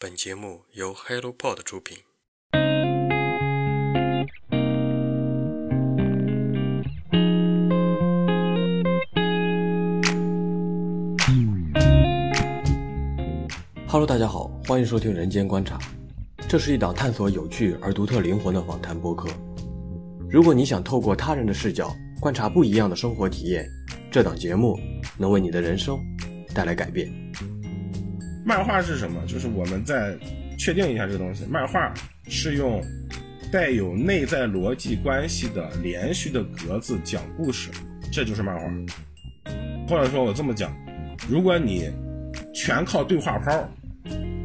[0.00, 1.98] 本节目由 HelloPod 出品。
[13.88, 15.76] Hello，大家好，欢迎收听《人间观察》，
[16.48, 19.28] 这是一档探索有趣而独特灵魂的访谈播客。
[20.30, 23.68] 如果你想透过他人的视角观察不一样的生活体验，
[24.12, 24.78] 这档节目
[25.18, 25.98] 能为你的人生
[26.54, 27.27] 带来改变。
[28.48, 29.22] 漫画是什么？
[29.26, 30.16] 就是我们再
[30.56, 31.44] 确定一下这个东西。
[31.50, 31.92] 漫画
[32.28, 32.82] 是用
[33.52, 37.68] 带有内在逻辑关系的连续的格子讲故事，
[38.10, 38.64] 这就是漫画。
[39.86, 40.74] 或者说我这么讲，
[41.28, 41.90] 如果你
[42.54, 43.68] 全靠对话泡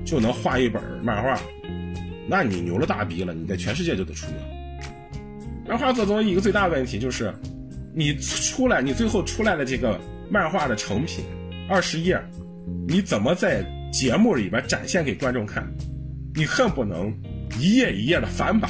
[0.04, 1.40] 就能画一本漫画，
[2.28, 4.36] 那你牛了大逼了，你在全世界就得出名。
[5.66, 7.34] 漫画做综艺一个最大的问题就是，
[7.96, 9.98] 你出来，你最后出来的这个
[10.30, 11.24] 漫画的成品
[11.70, 12.22] 二十页，
[12.86, 15.64] 你怎么在节目里边展现给观众看？
[16.34, 17.14] 你恨不能
[17.60, 18.68] 一页一页的翻吧。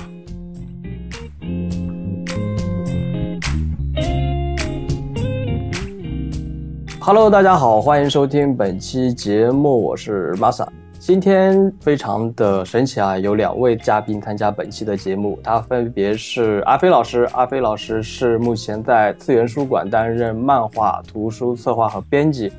[6.99, 10.67] Hello，大家好，欢迎收听本期节目，我是 Masa。
[10.99, 17.23] 今天非常的神奇啊，有两位嘉宾参加本期的节目，他分别是阿飞老师。
[17.31, 22.51] 阿飞老师是目前在次元书馆担任漫画图书策划和编辑，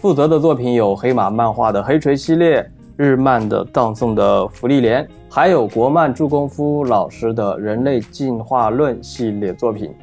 [0.00, 9.94] 负责的作品有黑马漫画的黑锤系列、日漫的葬送的福利莲，还有国漫助功夫老师的人类进化论系列作品。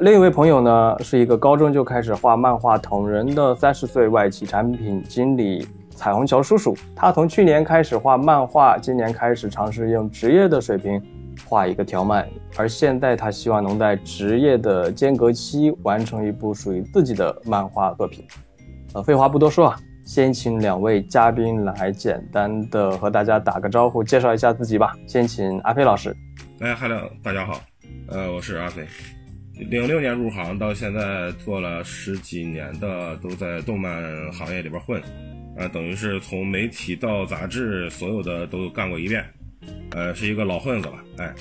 [0.00, 5.66] 另一位朋友呢，是一个高中就开始画漫画同人的三十岁外企产品经理。
[5.96, 11.00] 彩虹桥叔叔，他从去年开始画漫画，今年开始尝试用职业的水平
[11.46, 18.24] 画一个条漫，而现在他希望能在职业的间隔期完成一部属于自己的漫画作品。
[18.94, 24.96] 呃，废话不多说啊，先请两位嘉宾来简单的和大家打个招呼，介绍一下自己吧。
[25.08, 26.16] 先请阿飞老师。
[26.60, 27.60] 哎，Hello，大家好，
[28.06, 28.86] 呃，我是阿飞，
[29.58, 34.00] 零六年入行到现在做了十几年的，都在动漫
[34.32, 35.02] 行业里边混。
[35.58, 39.24] 啊，等于是从媒体到杂志，所有的都干过一遍，
[39.90, 41.34] 呃，是一个老混子了，哎，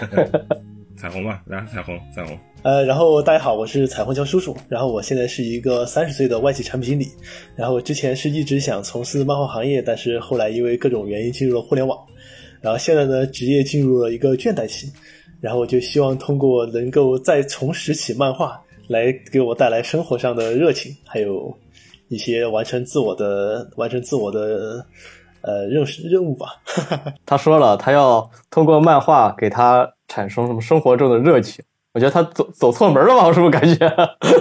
[0.96, 7.06] 彩虹吧，来，彩虹，彩虹，呃，然后大家好，我是彩虹桥叔叔，然后我现在是一个三十岁的外企产品经理，
[7.54, 11.98] 然后之前是一直想从事漫画行业，但是后来因为各种原因进入了互联网，
[12.62, 14.90] 然后现在呢，职业进入了一个倦怠期，
[15.40, 18.58] 然后我就希望通过能够再重拾起漫画，
[18.88, 21.54] 来给我带来生活上的热情，还有。
[22.08, 24.86] 一些完成自我的、完成自我的
[25.46, 26.46] 呃任任务吧。
[27.24, 31.64] 他说了，他要通过漫画给他产生什么生活中的热情。
[31.92, 33.24] 我觉得他走走错门了吧？
[33.26, 33.90] 我是不是感觉？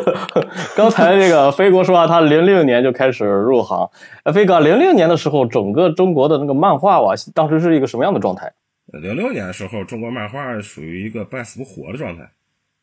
[0.76, 3.90] 刚才那个飞哥说啊，他零六年就开始入行。
[4.34, 8.52] 飞哥，零六年的时候，整个中国的那个漫画哇，当时是一个什么样的状态？
[8.88, 12.30] 零六年的时候，中国漫画属于一个半死不活的状态。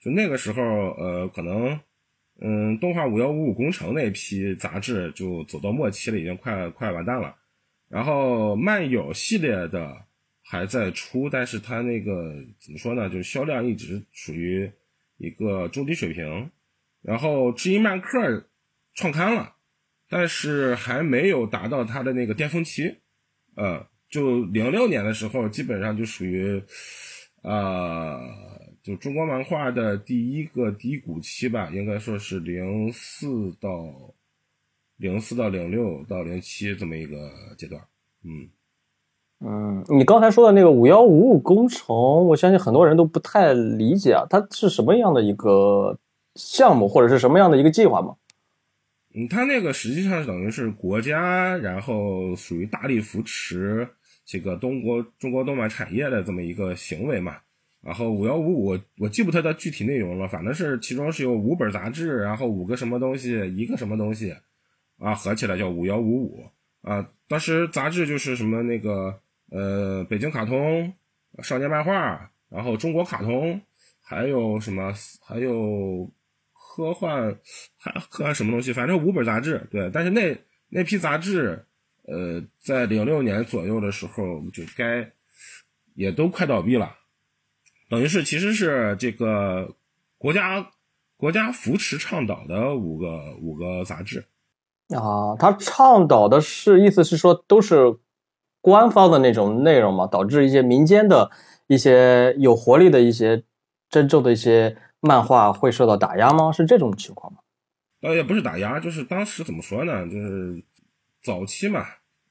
[0.03, 1.78] 就那个时候，呃，可能。
[2.44, 7.33] 嗯，动画五幺五五工程那批杂志就走到末期了，已经快快完蛋了。
[7.92, 10.06] 然后漫友系列的
[10.42, 13.10] 还在出，但是它那个怎么说呢？
[13.10, 14.72] 就是销量一直属于
[15.19, 16.50] 一个中低水平。
[17.03, 18.48] 然后知音漫客
[18.94, 19.56] 创刊了，
[20.08, 22.97] 但是还没有达到它的那个巅峰期。
[23.56, 26.62] 呃，就零六年的时候，基本上就属于，
[27.42, 28.19] 呃。
[28.82, 34.12] 就中国漫画的第一个低谷期吧，应该说是零四到
[35.02, 37.82] 零四到零六到零七这么一个阶段。
[38.24, 38.48] 嗯
[39.44, 41.96] 嗯，你刚才说的那个五幺五五工程，
[42.28, 45.98] 我相信很多人都不太理解啊，它是什么样的一个
[46.36, 48.14] 项目，或者是什么样的一个计划吗？
[49.12, 53.88] 嗯，它那个实际上等于是国家，然后属于大力扶持
[54.24, 57.38] 这个中国中国动漫产业的这么一个行为嘛。
[57.80, 64.32] 然后五幺五五，我记不太的具体内容了，反正是其中是有五本杂志，然后五个什么东西，一个什么东西，
[65.02, 66.50] 啊，合起来叫五幺五五
[66.82, 67.10] 啊。
[67.26, 69.18] 当时杂志就是什么那个
[69.50, 70.94] 呃，北京卡通、
[71.42, 73.60] 少年漫画，然后中国卡通，
[74.00, 76.09] 还有什么还有
[76.53, 77.36] 科幻，
[77.77, 79.66] 还科幻什么东西，反正五本杂志。
[79.72, 80.38] 对，但是那
[80.68, 81.66] 那批杂志，
[82.04, 85.10] 呃，在零六年左右的时候就该
[85.94, 86.97] 也都快倒闭了。
[87.88, 89.74] 等于是，其实是这个
[90.16, 90.71] 国家
[91.16, 94.24] 国家扶持倡导的五个五个杂志
[94.94, 97.97] 啊，他倡导的是意思是说都是
[98.60, 101.30] 官方的那种内容嘛，导致一些民间的
[101.66, 103.44] 一些有活力的一些
[103.89, 106.53] 真正的一些漫画会受到打压吗？
[106.53, 107.39] 是这种情况吗？
[108.03, 110.04] 呃，也不是打压，就是当时怎么说呢？
[110.06, 110.62] 就是
[111.22, 111.86] 早期嘛，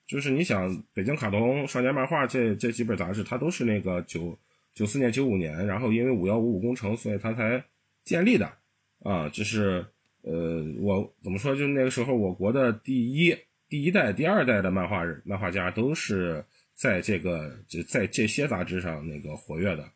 [0.06, 4.38] 就是你想，北京卡通、少年漫画这这几本杂志，它都是那个九
[4.74, 7.63] 九四年、九五年，然后因为五幺五五工程，所以它才
[8.04, 8.52] 建立的
[9.04, 9.30] 啊。
[9.30, 9.86] 就是
[10.24, 11.56] 呃，我怎么说？
[11.56, 13.36] 就是那个时候，我国的第一
[13.68, 19.90] 第一代、第二代的漫画漫画家都是在这个就在这些杂志上那个活跃的。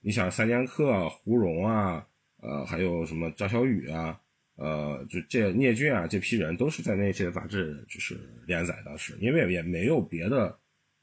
[0.00, 2.06] 你想，三剑客、胡蓉啊，
[2.42, 4.20] 呃，还有什么张小雨啊。
[4.56, 10.54] 呃，就这聂俊啊，这批人都是在那些杂志就是连载，当时因为也没有别的，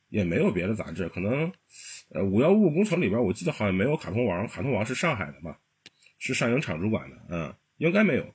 [0.09, 1.51] 也没有别的杂志，可能，
[2.09, 5.57] 呃，五幺五工程里边，我记得好像没有卡通王，卡通王是上海的嘛，
[6.19, 8.31] 是上影厂主管的，嗯，应该没有，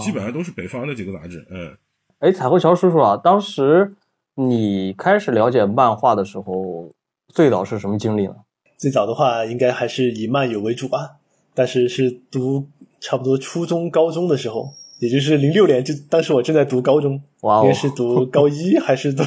[0.00, 1.76] 基本上都是北方的几个杂志，嗯。
[2.18, 3.94] 哎，彩虹桥叔叔啊，当时
[4.34, 6.90] 你开始了解漫画的时候，
[7.28, 8.34] 最早是什么经历呢？
[8.76, 11.16] 最早的话，应该还是以漫友为主吧，
[11.54, 12.68] 但是是读。
[13.02, 17.14] 差不多初中、高中的时候，也就是零六年，就当时我正在读高中，
[17.62, 19.24] 应该是读高一 还是读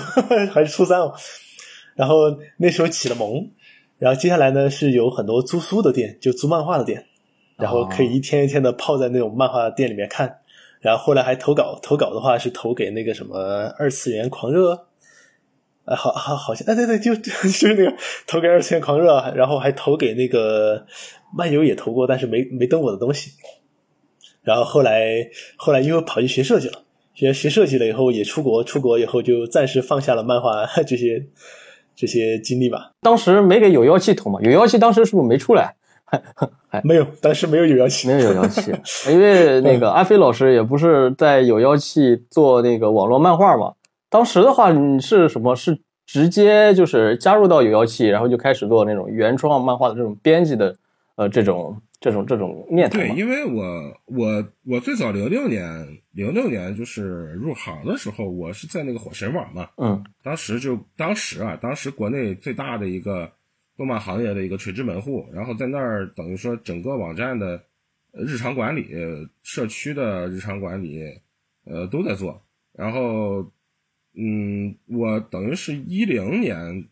[0.51, 1.15] 还是初三哦。
[1.95, 3.49] 然后那时候起了蒙，
[3.97, 7.07] 然后接下来呢是有很多租书的店，就租漫画的店，
[7.57, 10.41] 然后可以一天一天的泡在那种漫画店里面看。
[10.83, 14.87] 然后后来还投稿，投稿的话是投给那个什么二次元狂热，
[15.85, 17.95] 啊，好好好像，哎对对，就 就是那个
[18.27, 20.85] 投给二次元狂热，然后还投给那个
[21.33, 23.31] 漫游也投过，但是没没登我的东西。
[24.41, 26.83] 然后后来，后来因为跑去学设计了，
[27.13, 31.27] 学学设计了以后也出国，出国以后就暂时放下了漫画这些
[31.95, 32.91] 这些经历吧。
[32.99, 34.41] 当时没给有妖气投嘛？
[34.41, 35.77] 有妖气当时是不是没出来？
[36.83, 38.71] 没有，当时没有有妖气，没有有妖气，
[39.11, 43.73] 因为那个阿飞老师也不是在有妖气做那个网络漫画嘛。
[44.09, 45.55] 当时的话，你是什么？
[45.55, 50.75] 是直接就是加入到有妖气，然后就开始做那种原创漫画的这种编辑的
[51.15, 51.81] 呃这种。
[52.03, 53.63] 这种这种念头，对，因为我
[54.07, 63.31] 我我最早零六年零六年就是入行的时候，我是在那个火神网嘛，嗯，当时就当时啊，当时国内最大的一个
[63.77, 67.63] 动漫行业的一个垂直门户，然后在那儿等于说整个网站的
[68.11, 68.93] 日常管理、
[69.41, 71.01] 社区的日常管理，
[71.65, 72.43] 呃，都在做。
[72.73, 73.51] 然后，
[74.15, 76.87] 嗯，我等于是一零年，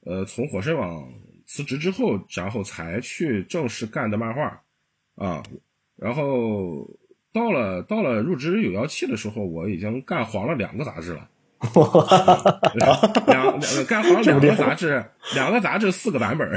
[0.00, 1.12] 呃，从火神网。
[1.52, 4.62] 辞职之后，然后才去正式干的漫画，
[5.16, 5.42] 啊，
[5.96, 6.88] 然后
[7.32, 11.28] 到了到了入职有妖气的时候，我已经干黄了两个杂志了，
[12.74, 15.04] 两两干黄两个杂志，
[15.34, 16.48] 两个杂志四个版本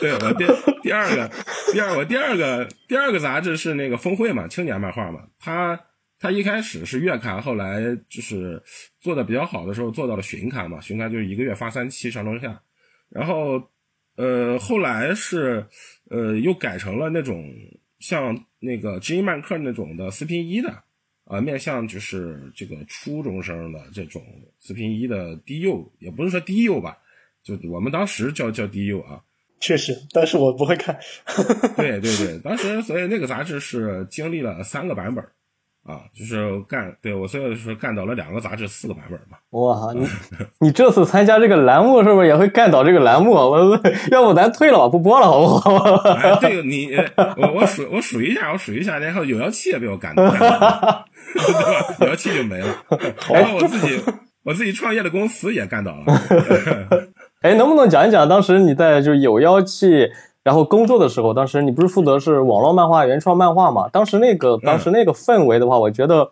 [0.00, 0.46] 对我第
[0.82, 1.30] 第二个
[1.72, 5.80] 第二我第二个第二个杂志是那个峰会嘛，青年漫画嘛，他。
[6.20, 8.60] 他一开始是月刊，后来就是
[9.00, 12.60] 做的比较好的时候做到了巡刊嘛，巡刊就是一个月发三期上中下，
[13.08, 13.62] 然后
[14.16, 15.64] 呃后来是
[16.10, 17.44] 呃又改成了那种
[18.00, 20.82] 像那个知音漫客那种的四拼一的
[21.28, 24.22] 啊，面向就是这个初中生的这种
[24.58, 26.96] 四平一的低幼，也不是说低幼吧，
[27.44, 29.20] 就我们当时叫叫低幼啊，
[29.60, 30.98] 确实，但是我不会看，
[31.76, 35.24] 对对对，当时所以那个杂志是经历了三个版本。
[35.84, 39.38] 啊，就是干对我，所以说干倒了两个杂志，四个版本嘛。
[39.50, 40.06] 哇，你
[40.60, 43.32] 你这次参加这个栏目是不是也会干倒这个栏目？
[43.32, 43.80] 我
[44.10, 45.96] 要不咱退了吧，不播了好不好？
[46.12, 46.90] 哎这个你
[47.38, 51.06] 我我数我数一下，我数一下，然后有妖气也被我干倒了，
[51.38, 51.96] 对吧？
[52.00, 52.66] 有妖气就没了。
[53.32, 54.00] 然后我自己
[54.44, 56.04] 我自己创业的公司也干倒了。
[57.42, 60.10] 哎，能不能讲一讲当时你在就是有妖气？
[60.44, 63.86] 然后工作的时候，当时你不是负责是网络漫画、原创漫画嘛？
[63.90, 66.30] 当时那个当时那个氛围的话，我觉得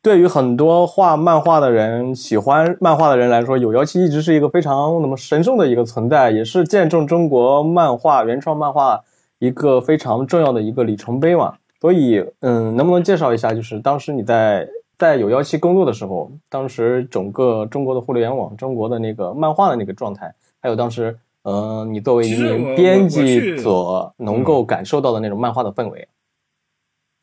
[0.00, 9.00] 对于很多画漫画的人、喜欢漫画的人来说，有妖气一直是一个非常那么神圣的一个存在，也是见证中国漫画原创漫画
[9.38, 11.54] 一个非常重要的一个里程碑嘛。
[11.80, 21.18] 所以，嗯，能不能介绍一下，就是当时你在在有妖气工作的时候，当时整个中国的互联网、中国的那个漫画的那个状态，还有当时。
[21.42, 26.06] 嗯，你作为一名编辑所能够感受到的那种漫画的氛围。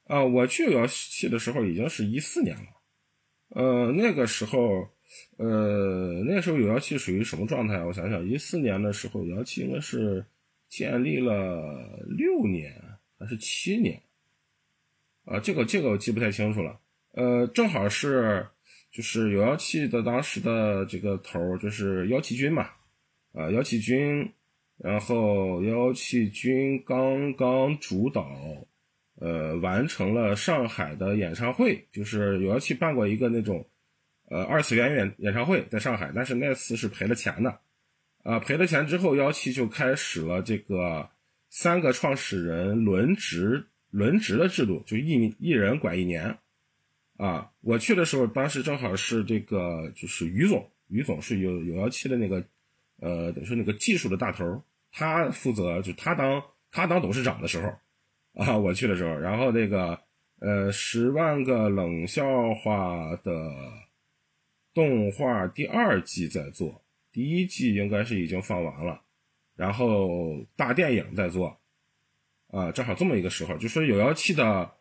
[0.08, 2.64] 啊，我去有妖气的时候已经是一四年了。
[3.50, 4.58] 呃，那个时候，
[5.38, 7.84] 呃，那时候有妖气属于什么状态？
[7.86, 10.26] 我想想，一四年的时候，有妖气应该是
[10.70, 11.62] 建立了
[12.18, 12.74] 六年
[13.20, 14.02] 还是七年？
[15.26, 16.80] 啊，这个这个我记不太清楚了。
[17.12, 18.48] 呃，正好是
[18.92, 22.70] 就是有妖气的当时的这个头就是妖气君嘛。
[23.38, 24.32] 啊，妖气君，
[24.78, 28.26] 然后妖气君刚刚主导，
[29.20, 33.68] 呃，完成了上海的演唱会，就是有妖气办过一个那种，
[34.30, 37.60] 呃，二次元演演唱会，在上海，但是那次是赔了钱的，
[38.24, 41.10] 啊，赔了钱之后，妖气就开始了这个
[41.50, 46.38] 三个创始人轮值轮值的制度，就一一人管一年，
[47.16, 52.44] 啊，我去的时候，当时正好是这个就是于总，于总是有有幺七的那个
[53.00, 54.62] 呃，等于说那个技术的大头，
[54.92, 57.74] 他负责就他当他当董事长的时候。
[58.38, 59.98] 啊，我去的时候，然后那个
[60.42, 63.32] 呃十万个冷笑话的
[64.74, 66.84] 动画第二季在做，
[67.14, 69.02] 第一季应该是已经放完了，
[69.56, 71.58] 然后大电影在做，
[72.56, 74.72] 啊，正好这么一个时候，就说有妖气的。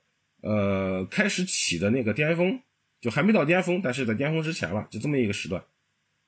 [0.46, 2.60] 呃，开始起的那个巅峰，
[3.00, 5.64] 就还没到巅峰，但是在巅峰之前了，就这么一个时段，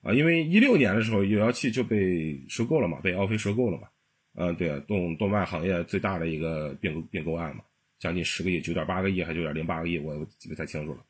[0.01, 3.87] 啊，因为一六年的时候，有妖气就被收购了嘛，被奥飞收购了嘛，
[4.33, 7.63] 嗯，对，动动漫行业最大的一个并购并购案嘛，
[7.99, 11.05] 将近十个亿，九点八个亿还是九点零八个亿，我记不太清楚了。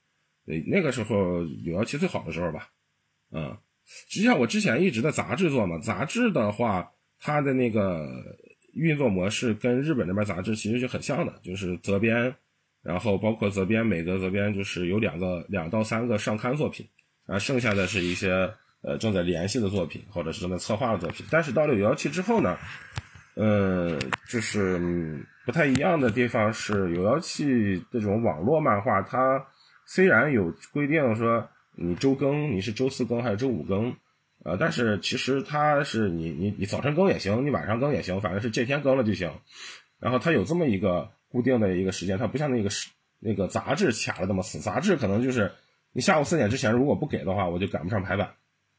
[0.46, 2.68] 对，那个时候有妖气最好的时候吧，
[3.32, 3.58] 嗯，
[4.10, 6.92] 实际上我之前一直在杂志做嘛，杂志的话，
[7.22, 8.38] 它的那个
[8.78, 12.34] 运作模式跟日本那边杂志其实就很像的，就是责编。
[12.84, 16.88] 然后包括责编，每个责编就是有两个两到三个上刊作品，
[17.26, 18.50] 啊，剩下的是一些
[18.82, 21.26] 呃正在联系的作品，或者是正在策划的作品。
[21.30, 22.58] 但是到了有妖气之后呢，
[23.36, 29.46] 呃，就是不太一样的地方是，有妖气这种网络漫画，它
[29.86, 33.94] 虽然有规定说你周更，你是周四更还是周五更，
[34.48, 39.30] 呃，但是其实它是你你你早晨更也行，你晚上更也行，反正是这天更了就行。
[40.00, 41.10] 然后它有这么一个。
[41.30, 42.90] 固定的一个时间，它不像那个是
[43.20, 44.60] 那个杂志卡的那么死。
[44.60, 45.52] 杂志可能就是
[45.92, 48.30] 你下午四点之前如果不给的话，我就赶不上排版。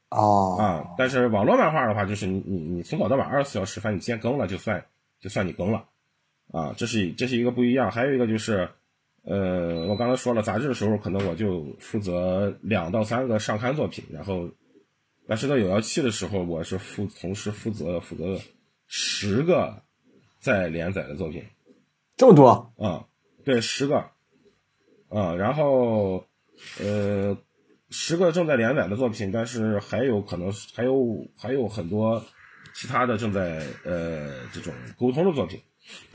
[0.09, 4.83] 哦啊，但是网络漫画的话，就是你你你从早到晚二十四小时，反正你今天更了就算
[5.21, 5.85] 就算你更了。
[6.51, 7.91] 啊，这是这是一个不一样。
[7.91, 8.67] 还有一个就是，
[9.21, 14.49] 呃，我刚才说了，杂志的时候可能我就负责两到三个上刊作品，然后
[15.29, 18.41] 但是到有妖气的时候，我是负同时负责负责
[18.87, 19.83] 十个
[20.39, 21.45] 在连载的作品。
[22.17, 22.73] 这么多？
[22.79, 23.05] 啊，
[23.45, 23.97] 对，十个，
[25.07, 26.25] 啊，然后，
[26.79, 27.37] 呃，
[27.91, 32.25] 十个正在连载的作品，但是还有可能还有还有很多
[32.73, 35.61] 其他的正在呃这种沟通的作品，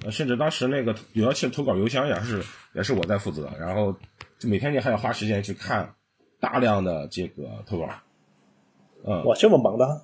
[0.03, 2.43] 呃，甚至当时那个有妖气投稿邮箱也是
[2.75, 3.97] 也是我在负责，然后
[4.43, 5.95] 每天你还要花时间去看
[6.41, 7.89] 大量的这个投稿，
[9.07, 10.03] 嗯，哇，这么忙的，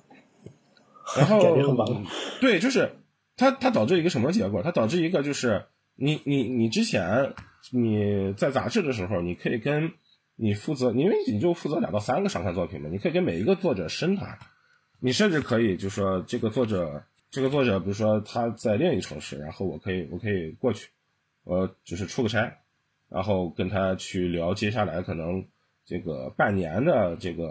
[1.17, 2.05] 然后 感觉很忙，
[2.39, 2.91] 对，就是
[3.35, 4.61] 它它导致一个什么结果？
[4.63, 5.65] 它导致一个就是。
[5.93, 7.33] 你你你之前
[7.71, 9.91] 你在杂志的时候，你可以跟
[10.35, 14.39] 你负责，因为你就负责两到三个上刊作品嘛，你可以跟每一个作者深谈，
[14.99, 20.89] 你甚至可以就说这个作者这个作者，比如说他在另一个城市，然后我可以我可以过去，
[21.43, 22.51] 我就是出个差，
[23.07, 25.45] 然后跟他去聊接下来可能
[25.85, 27.47] 这个半年的这个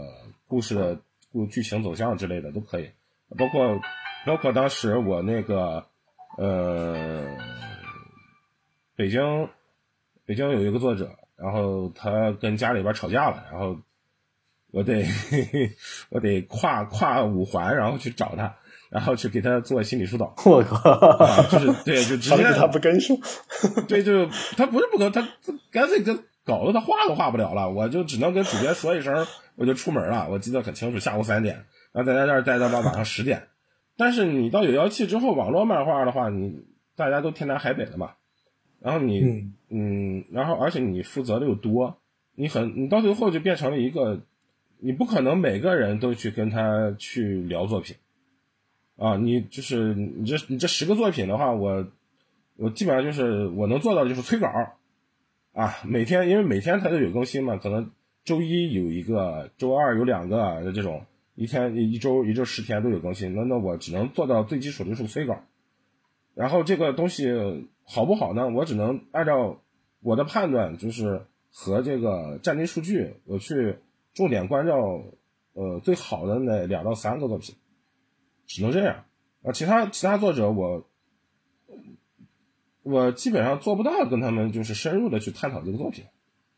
[0.49, 1.00] 故事的
[1.32, 2.90] 故剧情走向之类的都可以，
[3.38, 3.80] 包括
[4.26, 5.87] 包括当时我那个
[6.38, 7.25] 呃。
[8.96, 9.49] 北京，
[10.26, 13.78] 北京有一个作者，然后他跟家里边吵架了，然后
[14.70, 15.06] 我得
[16.10, 18.56] 我得跨跨五环，然后去找他，
[18.90, 20.34] 然后去给他做心理疏导。
[20.44, 23.16] 我靠，就是对，就直接他不跟上。
[23.88, 24.26] 对，就
[24.58, 25.26] 他不是不跟，他
[25.70, 29.26] 干脆跟搞得他画都画不了了，我就只能跟主编说一声，
[29.61, 30.26] 我就出门了。
[30.31, 33.49] 我记得很清楚，下午三点，然后在那儿待到到晚上十点。
[33.95, 36.64] 但是你到有妖气之后，网络漫画的话，你
[36.97, 38.12] 大家都天南海北的嘛。
[38.81, 42.00] 然后你，嗯，然后而且你负责的又多，
[42.37, 44.23] 你很，你到最后就变成了一个，
[44.79, 47.97] 你不可能每个人都去跟他去聊作品，
[48.97, 51.87] 啊，你就是你这你这十个作品的话，我
[52.57, 54.49] 我基本上就是我能做到的就是催稿，
[55.52, 57.90] 啊，每天因为每天它都有更新嘛，可能
[58.25, 65.43] 周一有一个，周二有两个这种，一天一周一周十天都有更新，那那我只能做到最基础的就是催稿，
[66.35, 67.69] 然后这个东西。
[67.93, 68.49] 好不好呢？
[68.50, 69.61] 我只能按照
[69.99, 73.79] 我的判断，就是和这个战地数据，我去
[74.15, 74.77] 重点关照，
[75.55, 77.57] 呃，最好的那两到三个作品，
[78.47, 79.07] 只能这样。
[79.43, 80.89] 啊，其他其他作者，我
[82.85, 86.05] 我基本上做不到跟他们就是深入的去探讨这个作品，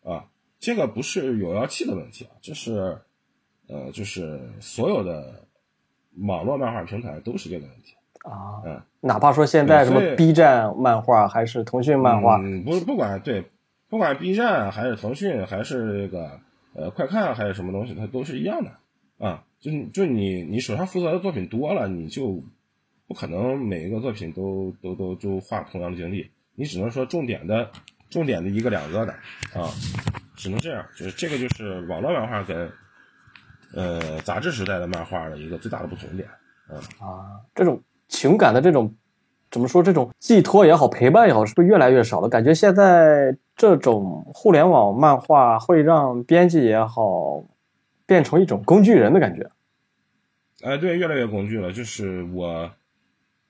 [0.02, 0.28] 啊，
[0.62, 2.96] 这个不是有妖气的问题啊，这是
[3.66, 5.44] 呃，就是所有的
[6.18, 7.96] 网络漫画平台都是这个问题。
[8.22, 13.44] 啊，嗯，哪怕说现在什么 B 站漫画还是腾讯漫画，嗯，不不管对，
[13.88, 16.38] 不管 B 站还是腾讯还是这个
[16.74, 18.70] 呃快看还是什么东西，它都是一样的
[19.18, 19.42] 啊。
[19.58, 22.40] 就就你你手上负责的作品多了，你就
[23.08, 27.68] 不可能每一个作品都都都都花同样的精力，你只能说重点的
[28.12, 29.12] 重点的一个两个的
[29.54, 29.66] 啊，
[30.36, 30.86] 只能这样。
[30.94, 32.70] 就是这个就是网络漫画跟
[33.74, 36.28] 呃杂志时代的漫画的一个最大的不同点，
[36.70, 37.82] 嗯啊，这种。
[38.08, 38.94] 情感的这种
[39.50, 42.28] 怎么说这种寄托也好，陪伴也好，是不是越来越少了？
[42.28, 47.42] 感觉现在这种互联网漫画会让编辑也好，
[48.04, 49.50] 变成一种工具人的感觉。
[50.62, 51.72] 哎，对，越来越工具了。
[51.72, 52.70] 就是我，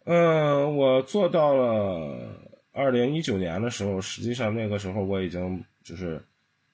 [0.04, 2.41] 嗯，我做到了
[2.72, 6.20] 二零一九年的时候，实际上那个时候我已经就是，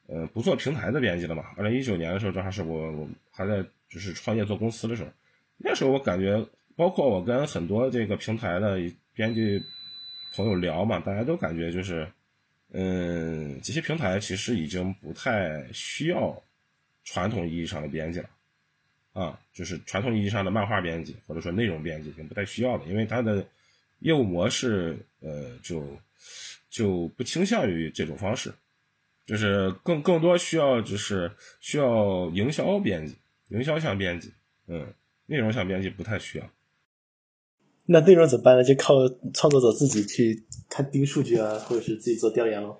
[0.06, 1.44] 呃，不做平台的编辑了嘛。
[1.56, 5.10] 二零一九年的时候，正好是我我还在就是创业做公司的时候，
[5.56, 8.80] 那时候我感觉，包括我跟很多这个平台的。
[9.18, 9.60] 编辑
[10.36, 12.08] 朋友聊嘛，大家都感觉就是，
[12.70, 16.40] 嗯，这些平台其实已经不太需要
[17.02, 18.30] 传统意义上的编辑了，
[19.14, 23.44] 啊，就是传统意义上的漫画编辑或者说内容编辑已经不太需要了，因为它的
[24.00, 25.84] 业务模式，呃，就
[26.70, 28.52] 就不倾向于这种方式，
[29.26, 33.16] 就是更更多需要就是需要营销编辑、
[33.48, 34.32] 营销向编辑，
[34.66, 34.86] 嗯，
[35.26, 36.48] 内容向编辑不太需要。
[37.90, 38.62] 那内容怎么办呢？
[38.62, 38.94] 就靠
[39.32, 42.78] 创作者自己去看盯数据啊，或者是自己做调研喽。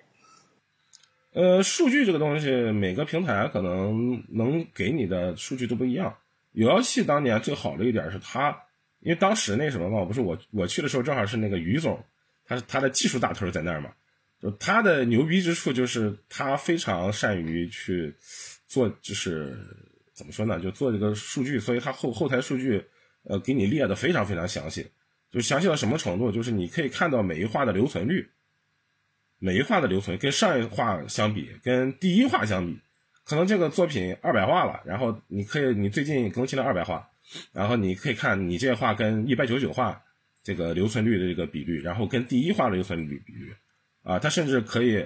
[1.32, 6.14] 呃，数据这个东西，每个平台可能能给你的数据都不一样。
[6.52, 8.64] 有妖气当年最好的一点是它，
[9.00, 12.04] 因为当时那什么嘛，不是我我去的时候正好是那个于总，
[12.44, 13.92] 他是他的技术大头在那儿嘛，
[14.40, 18.14] 就他的牛逼之处就是他非常善于去
[18.66, 19.56] 做，就是
[20.12, 22.84] 怎么说呢，就做这个数据，所以他后后台数据
[23.24, 24.86] 呃给你列的非常非常详细。
[25.30, 26.32] 就详细到什么程度？
[26.32, 28.30] 就是你可以看到每一画的留存率，
[29.38, 32.80] 每一画的留存跟上一画相比，跟第一画相比，
[33.24, 37.06] 可能这个作品二百画了，然后你可以你最近更新了二百画，
[37.52, 40.00] 然后你可以看你这画跟一百九十九画
[40.42, 43.54] 这个留存率的这个比率，然后跟第一画的留存率比率，
[44.02, 45.04] 啊，它甚至可以，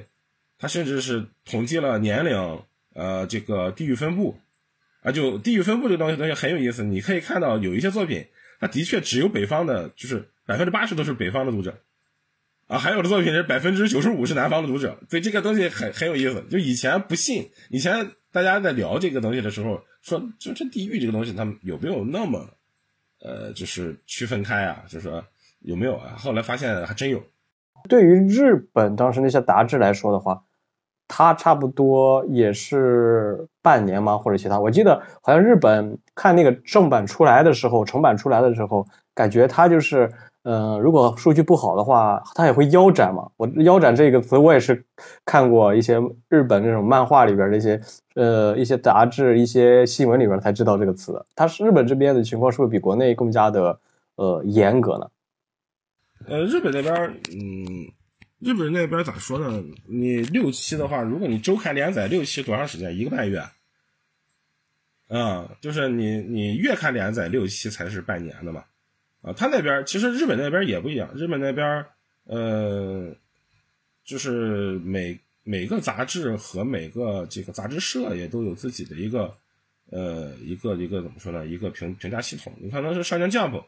[0.59, 2.63] 它甚至是统计了年龄，
[2.95, 4.39] 呃，这个地域分布，
[5.03, 8.27] 啊，就地域分布这个东西东西很有意思，你可以看到有一些作品。
[8.61, 11.81] 它的确只有北方的，就是百分之八十都是北方的读者，
[12.69, 16.47] 啊，还有的作品是百分之九十五是南方的读者，所以这个东西很很有意思。
[16.49, 22.47] 就以前不信，以前大家在聊这个东西的时候，说就这地域这个东西，他们有没有那么，
[23.21, 24.85] 呃，就是区分开啊？
[24.87, 25.25] 就是说
[25.61, 26.15] 有没有啊？
[26.19, 27.23] 后来发现还真有。
[27.89, 30.45] 对于日本当时那些杂志来说的话。
[31.15, 34.59] 它差不多也是半年吗，或者其他？
[34.59, 40.11] 我记得好像日本看那个正版出来的时候，成版出来的时候，感觉它就是，
[40.45, 43.31] 嗯，如果数据不好的话，它也会腰斩嘛。
[43.37, 44.85] 我腰斩这个词，我也是
[45.25, 47.81] 看过一些日本那种漫画里边的一些，
[48.15, 51.25] 呃，一些杂志、一些新闻里边才知道这个词。
[51.35, 53.79] 它是日本这边的情况，是不是比国内更加的
[54.17, 55.11] 呃严格呢？
[56.27, 56.95] 呃，日本那边，
[57.31, 57.93] 嗯。
[58.45, 59.63] 日本那边咋说呢？
[59.87, 62.99] 你六期的话，如果你周刊连载六期多长时间？
[62.99, 63.41] 一个半月。
[65.07, 68.65] 啊，就是你你月刊连载六期才是半年的嘛。
[69.23, 71.11] 啊，他那边其实日本那边也不一样。
[71.15, 71.87] 日本那边，
[72.25, 73.15] 呃，
[74.05, 79.33] 就是每每个杂志和每个这个杂志社也都有自己的一个
[79.91, 81.47] 呃一个一个怎么说呢？
[81.47, 82.53] 一个评评价系统。
[82.61, 83.65] 你可能是少年 Jump，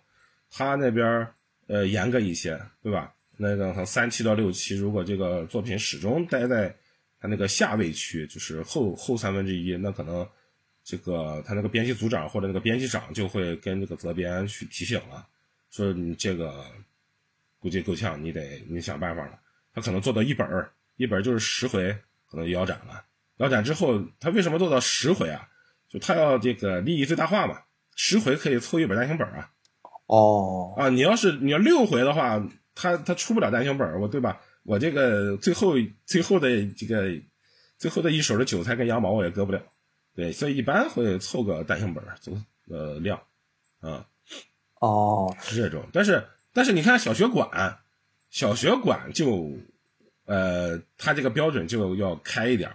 [0.50, 1.26] 他那边
[1.68, 3.14] 呃严格一些，对吧？
[3.36, 6.72] 那个三期到六期，如果这个作品始终待在
[7.20, 10.24] 他那个下位区，就是后后三分之一，那可能
[10.84, 15.26] 这个他那个编辑组长或者那个编辑长就会跟这个责编去提醒了，
[15.74, 16.64] 说你这个
[17.58, 19.38] 估计够呛，你得你想办法了。
[19.72, 21.90] 他可能做到一本儿，一本就是十回，
[22.30, 23.04] 可能腰斩了。
[23.38, 25.48] 腰斩之后，他为什么做到十回啊？
[25.88, 27.62] 就他要这个利益最大化嘛，
[27.96, 29.50] 十回可以凑一本单行本啊。
[30.06, 32.46] 哦，啊，你要是你要六回的话。
[32.76, 34.40] 他他出不了单行本我对吧？
[34.64, 37.22] 我这个最后最后的这个
[37.78, 39.62] 最后的一手的韭菜跟羊毛我也割不了，
[40.16, 43.22] 对，所以一般会凑个单行本总呃量，
[43.78, 44.04] 啊，
[44.84, 45.84] 哦，是这种。
[45.92, 47.78] 但是但是你看小学馆，
[48.30, 49.50] 小学馆就
[50.26, 52.70] 呃，它这个标准就要开一点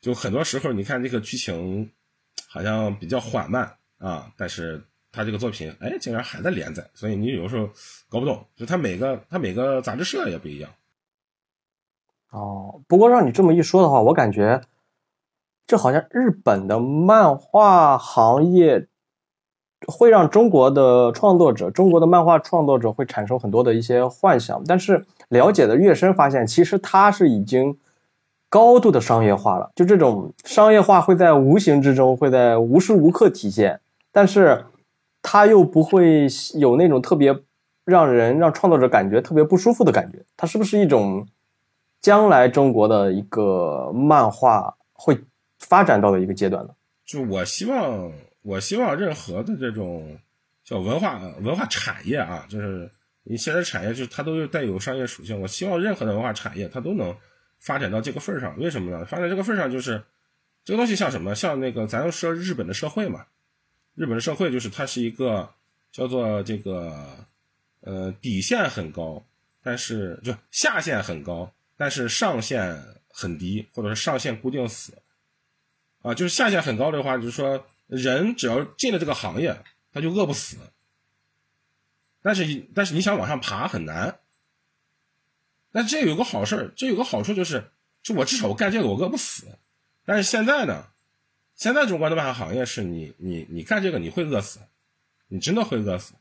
[0.00, 1.90] 就很多时候你看这个剧情
[2.48, 4.82] 好像比较缓慢啊，但是。
[5.16, 7.70] 他这个作品，哎，竟然还在连载，所以你有时候
[8.08, 10.68] 搞不懂，就他每个他每个杂志社也不一样。
[12.30, 14.60] 哦，不过让你这么一说的话，我感觉
[15.68, 18.88] 这好像日本的漫画行业
[19.86, 24.62] 会让中国的创作者、中国的漫画创作者会产生很多的一些幻想。
[24.66, 27.76] 但是了解的越深，发现其实它是已经
[28.48, 29.70] 高度的商业化了。
[29.74, 33.80] 就这种商业化会在无形之中，会在无时无刻体现，
[34.12, 34.64] 但是。
[35.26, 37.34] 它又不会有那种特别
[37.86, 41.26] 让人让创作者感觉特别不舒服的感觉，它是不是一种
[42.02, 45.18] 将来中国的一个漫画会
[45.58, 46.74] 发展到的一个阶段呢？
[47.06, 48.12] 就我希望，
[48.44, 50.18] 我希望任何的这种
[50.62, 52.90] 叫文化文化产业啊，就是
[53.22, 55.40] 你现在产业就是它都是带有商业属性。
[55.40, 57.16] 我希望任何的文化产业它都能
[57.58, 58.58] 发展到这个份儿上。
[58.58, 59.02] 为什么呢？
[59.06, 60.04] 发展这个份儿上就是
[60.62, 61.34] 这个东西像什么？
[61.34, 63.24] 像那个咱说日本的社会嘛，
[63.94, 65.48] 日本的社会就是它是一个
[65.90, 67.26] 叫做这个
[67.80, 69.24] 呃底线很高，
[69.62, 72.78] 但是就下限很高，但是上限
[73.08, 74.92] 很低，或者是上限固定死
[76.02, 80.56] 啊，就是下限很高的话，就是说人只要进了这个行业，他就饿不死。
[82.22, 84.20] 但是，但是你想往上爬很难。
[85.72, 87.70] 但这有个好事这有个好处就是，
[88.02, 89.58] 就我至少我干这个我饿不死。
[90.04, 90.86] 但是现在呢，
[91.54, 94.60] 现在中国的漫画行业是你你你干这个你会饿死，
[95.28, 96.14] 你真的会饿死。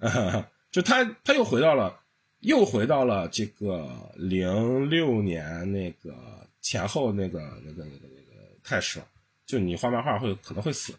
[0.70, 2.00] 就他他又回到了，
[2.40, 9.06] 又回到了这个零六年那个前后那个那个那个那个态势了。
[9.46, 10.94] 就你画漫画会可能会死，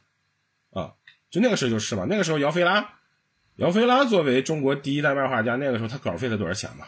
[1.36, 2.90] 就那个时候就是嘛，那个时候姚菲拉。
[3.58, 6.86] 姚菲拉作为中国第一代漫画家，那个时候他稿费才多少钱嘛？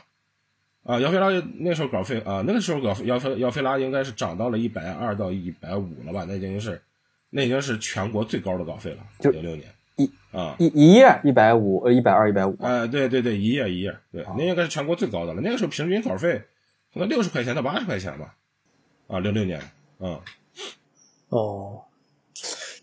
[0.83, 1.27] 啊，姚菲拉
[1.59, 6.25] 那时候稿费啊，那个时候稿姚菲姚菲拉应该是涨到了一百二到一百五了吧？
[6.27, 6.81] 那已经是
[7.29, 9.31] 那已经是全国最高的稿费了。
[9.31, 15.41] 零六年一啊一一页一百五呃一百二一百五啊对对对一页一页对，那应该是全国最高的了。
[15.41, 16.41] 那个时候平均稿费
[16.93, 18.35] 可能六十块钱到八十块钱吧？
[19.07, 19.61] 啊，零六年
[19.99, 20.19] 嗯
[21.29, 21.83] 哦，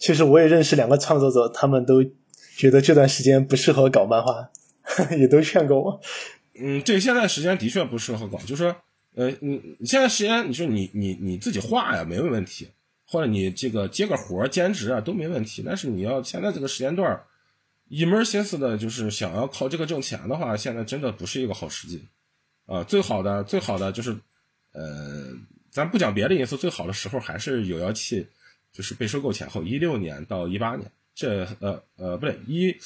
[0.05, 2.05] 其实我也认识两个创作者，他们都。
[2.57, 4.49] 觉得这段时间不适合搞漫画，
[5.19, 6.01] 也都劝过我。
[6.55, 8.77] 嗯，这现在时间的确不适合搞，就是说，
[9.17, 12.69] 呃，你现在时间，你说你你你自己画呀，没有问题，
[13.09, 15.65] 或者你这个接个活兼职啊都没问题。
[15.67, 17.25] 但是你要现在这个时间段儿
[17.89, 22.07] 一门心思的就是想要靠这个挣钱的话，现在真的不是一个好时机
[22.67, 22.85] 啊。
[22.85, 24.17] 最好的最好的就是，
[24.75, 25.33] 呃，
[25.73, 28.29] 咱不讲别的因素，最好的时候还是有妖气，
[28.75, 30.91] 就是被收购前后，一六年到一八年。
[31.15, 32.77] 这呃呃不对，一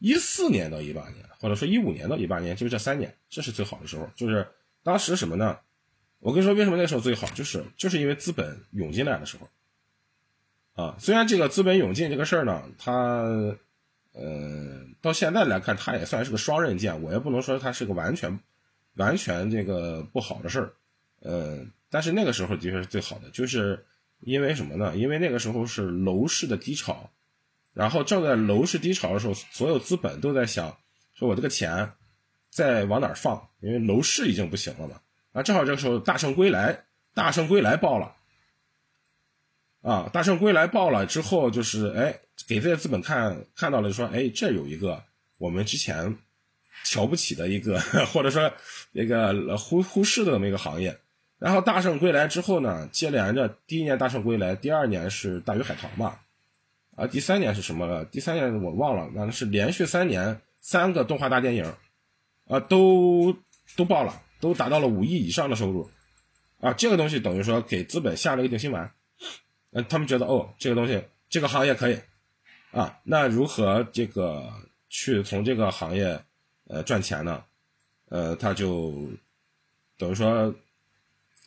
[0.00, 4.10] 一四年到一八年，或者说一五年到一八年，就是这三年，这是最好的时候。
[4.16, 4.46] 就是
[4.82, 5.60] 当时什么呢？
[6.18, 7.28] 我跟你说，为什么那时候最好？
[7.28, 9.48] 就是就是因为资本涌进来的时候。
[10.74, 13.22] 啊，虽然这个资本涌进这个事儿呢，它
[14.12, 17.00] 呃到现在来看，它也算是个双刃剑。
[17.04, 18.40] 我也不能说它是个完全
[18.94, 20.72] 完全这个不好的事儿。
[21.20, 23.86] 呃，但是那个时候的确是最好的，就是
[24.24, 24.96] 因为什么呢？
[24.96, 27.10] 因为那个时候是楼市的低潮。
[27.72, 30.78] 然后正在楼市低潮的时候，所有资本都在想，
[31.12, 31.90] 说我这个钱
[32.48, 33.48] 再往哪儿放？
[33.58, 35.00] 因为楼市已经不行了嘛。
[35.32, 36.72] 啊，正好这个时候《大圣归来》
[37.14, 38.14] 《大圣归来》爆了，
[39.82, 45.02] 啊，《大圣归来》爆了之后，就是哎，给这些资本看看到了，说哎，这有一个
[45.38, 46.16] 我们之前
[46.84, 47.80] 瞧不起的一个，
[48.12, 48.52] 或者说
[48.92, 50.96] 那个忽忽视的这么一个行业。
[51.44, 56.18] 然后《大圣归来》之后呢，接连着第一年《大圣归来》，第二年是《大鱼海棠》嘛。
[56.96, 58.02] 啊，第三年是什么了？
[58.06, 61.74] 第三年我忘了，那是连续三年三个动画大电影，
[62.46, 63.36] 啊，都
[63.76, 65.90] 都爆了，都达到了五亿以上的收入，
[66.60, 68.90] 啊，这个东西等于说给资本下了一个定心丸，
[69.72, 71.98] 嗯，他们觉得哦，这个东西这个行业可以，
[72.70, 74.50] 啊，那如何这个
[74.88, 76.18] 去从这个行业
[76.68, 77.44] 呃赚钱呢？
[78.08, 79.10] 呃，他就
[79.98, 80.54] 等于说，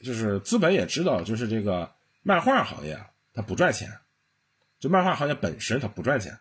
[0.02, 1.92] 就是资本也知道，就是这个
[2.24, 3.00] 漫画行业
[3.34, 3.92] 它不赚钱。
[4.80, 6.38] 就漫画行业本身它不赚钱，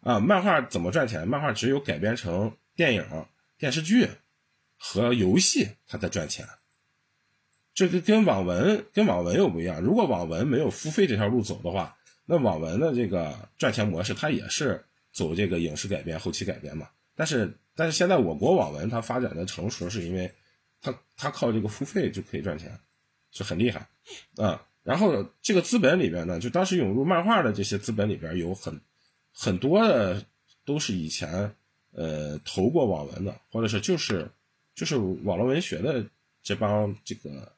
[0.00, 1.26] 啊，漫画怎么赚钱？
[1.26, 3.04] 漫画只有改编成电影、
[3.58, 4.08] 电视剧
[4.78, 6.46] 和游戏，它才赚钱。
[7.74, 9.80] 这个跟网文跟网文又不一样。
[9.80, 16.88] 如果网文没有付费这条路走的话，那网文的这个赚钱模式它也是走这个影视改编、后期改编嘛。
[17.16, 20.32] 但是但是现在我国网文它发展的成熟，是因为
[21.16, 22.78] 他靠这个付费就可以赚钱，
[23.30, 23.88] 是很厉害，
[24.36, 24.66] 啊。
[24.82, 28.80] 然后这个资本里边呢，就当时涌入漫画的这些资本里边有很
[29.32, 30.22] 很多的
[30.64, 31.54] 都是以前
[31.92, 34.30] 呃投过网文的，或者是就是
[34.74, 36.04] 就是网络文学的
[36.42, 37.52] 这帮这个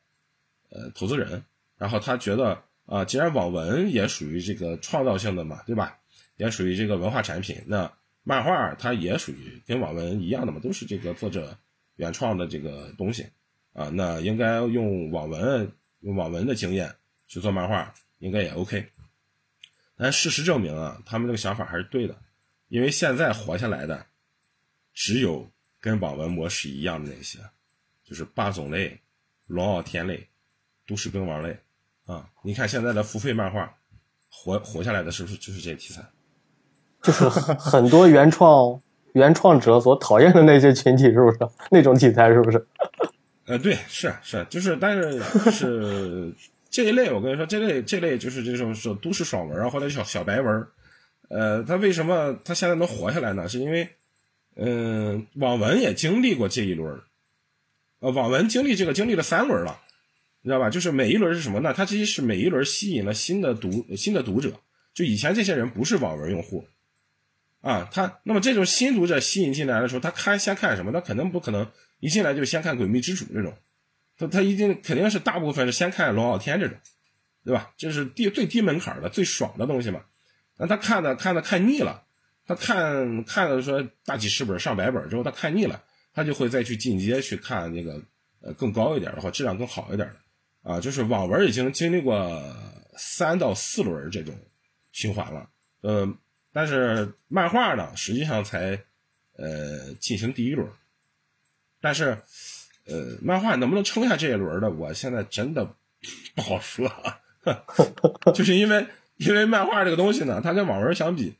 [0.70, 1.42] 呃投资人。
[1.76, 5.98] 然后他觉得啊，既然网文也属于这个创造性的嘛，对吧？
[6.36, 7.92] 也属于这个文化产品，那
[8.22, 11.58] 漫画它也属于跟网文一样的嘛，都是这个作者
[11.96, 13.26] 原创的这个东西
[13.76, 13.88] 啊。
[13.92, 16.92] 那应该用网文用网文的经验。
[17.28, 18.86] 去做漫画应该也 OK，
[19.96, 22.14] 但事实证明啊，他们这个想法还是对的，
[22.68, 24.06] 因为现在活下来的
[24.94, 27.40] 只有跟网文模式一样的那些，
[28.04, 29.00] 就是霸总类、
[29.48, 30.24] 龙傲天类、
[30.86, 31.58] 都市兵王类
[32.04, 32.30] 啊。
[32.44, 33.76] 你看现在的付费漫画，
[34.30, 36.00] 活活下来的是不是就是这些题材？
[37.02, 38.80] 就是很多原创
[39.14, 41.38] 原创者所讨厌的那些群体，是不是
[41.72, 42.28] 那种题材？
[42.32, 42.66] 是不是？
[43.46, 46.32] 呃，对，是是，就是，但是是。
[46.68, 50.66] 这一类，我跟你说，这类这类就是这种说都市爽文啊，或者小小白文，
[51.28, 53.48] 呃，他为什么他现在能活下来呢？
[53.48, 53.88] 是因为，
[54.56, 57.00] 嗯，网文也经历过这一轮
[58.00, 59.80] 呃，网文经历这个经历了三轮了，
[60.42, 60.68] 你知道吧？
[60.68, 61.72] 就是每一轮是什么呢？
[61.74, 64.52] 它其实是每一轮吸引了新的读新的读者，
[64.92, 66.66] 就以前这些人不是网文用户，
[67.62, 70.92] 啊，他那么这种新读者吸引进来的时候，他看先看什么？
[70.92, 71.66] 他肯定不可能
[72.00, 73.54] 一进来就先看《诡秘之主》这种，
[74.16, 76.76] 他他一定肯定是大部分是先看《龙傲天》这种，
[77.44, 77.72] 对吧？
[77.76, 80.02] 这是低最低门槛的最爽的东西嘛。
[80.58, 82.04] 那他看的看的看腻了。
[82.48, 85.82] 他看看了说大几十本上百本之后，他看腻了，
[86.14, 88.00] 他就会再去进阶去看那个
[88.40, 90.80] 呃更高一点的或质量更好一点的啊。
[90.80, 92.56] 就是网文已经经历过
[92.96, 94.32] 三到四轮这种
[94.92, 96.08] 循环了，呃，
[96.52, 98.80] 但是漫画呢，实际上才
[99.36, 100.70] 呃进行第一轮，
[101.86, 102.18] 但是
[102.88, 105.64] 呃漫画能不能撑下这一轮的，我现在真的
[106.34, 106.90] 不好说，
[108.34, 111.34] 就是因为因为漫画这个东西呢，它跟网文相比。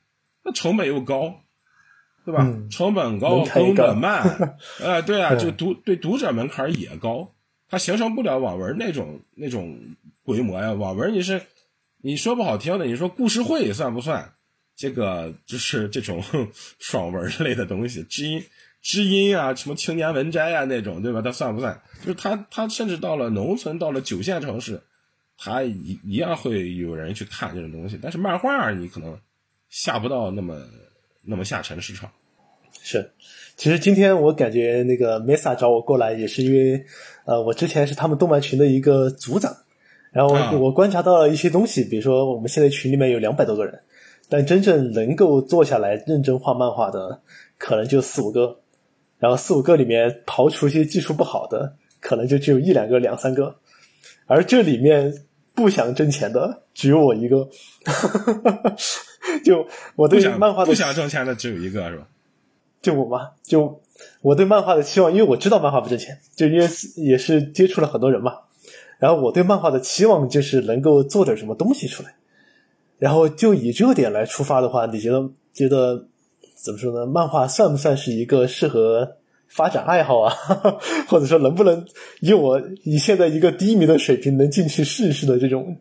[0.45, 1.41] 那成本又高，
[2.25, 2.47] 对吧？
[2.71, 7.35] 成本高，更本慢， 呃，对啊，就读对读者门槛也高，
[7.69, 9.77] 它形成不了网文那种那种
[10.23, 10.73] 规模呀。
[10.73, 11.43] 网文你是
[12.03, 14.35] 你说不好听的，你说故事会算不算？
[14.77, 16.23] 这个就是这种
[16.79, 18.45] 爽文类的东西，知音
[18.87, 21.21] 知音啊，什么青年文摘啊那种，对吧？
[21.21, 21.83] 它算不算？
[22.01, 24.81] 就是它它甚至到了农村，到了九线城市，
[25.37, 27.99] 它一一样会有人去看这种东西。
[28.01, 29.19] 但是漫画你可能。
[29.69, 30.63] 下不到那么
[31.23, 32.09] 那么下沉市场，
[32.81, 33.11] 是。
[33.57, 36.87] 其实今天我感觉那个 Mesa 找我过来，也是因为，
[37.25, 39.55] 呃，我之前是他们动漫群的一个组长，
[40.13, 43.83] 然后我观察到了一些东西，比如说我们现在群里面有两百多个人，
[44.29, 47.21] 但真正能够坐下来认真画漫画的，
[47.59, 48.61] 可能就四五个，
[49.19, 53.57] 然后四五个里面刨除一些技术不好的，可能就只有一两个、两三个，
[54.27, 55.25] 而这里面
[55.55, 57.49] 不想挣钱的只有我一个。
[59.45, 62.07] 就我对漫画的不想挣钱的只有一个是吧？
[62.81, 63.83] 就我嘛，就
[64.21, 68.35] 我对漫画的期望，因为我知道漫画不挣钱，就因为也是接触了很多人嘛。
[68.99, 72.15] 然后我对漫画的期望就是能够做点什么东西出来。
[72.99, 76.07] 然后就以这个点来出发的话，你觉得觉得
[76.63, 77.07] 怎么说呢？
[77.07, 80.35] 漫画算不算是一个适合发展爱好啊？
[81.07, 81.87] 或者说能不能
[82.21, 85.79] 以我以现在一个低迷的水平能进去试一试的这种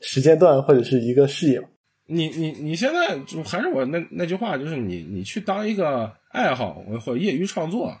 [0.00, 1.62] 时间段或者是一个事业？
[2.06, 7.94] 你你你现在就还是我那那句话，就是你你去当一个爱好或业余创作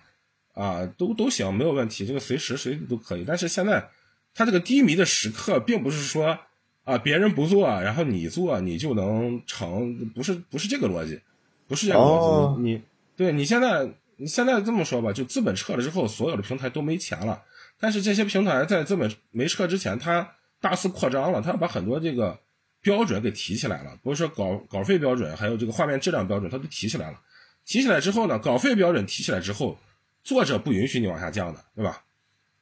[0.54, 3.24] 啊，都都行，没有问题，这个随时随地都可以。
[3.26, 3.86] 但是现在
[4.34, 6.38] 他这个低迷的时刻，并不是说
[6.84, 11.20] 啊别人不做，然后你做你就能成，不是不是这个逻辑，
[11.68, 12.62] 不是这个逻辑。
[12.62, 12.82] 你
[13.16, 17.40] 对你现在你现在这么说吧，就资本撤了之后，所有的平台都没钱了。
[17.78, 22.40] 但是这些平台在资本没撤之前，它大肆扩张了，它把很多这个。
[22.80, 27.20] 标准给提起来了，不是说稿稿费标准，还有这个画面质量标准，它都提起来了。
[27.66, 29.76] 提起来之后呢，稿费标准提起来之后，
[30.22, 32.04] 作者不允许你往下降的，对吧？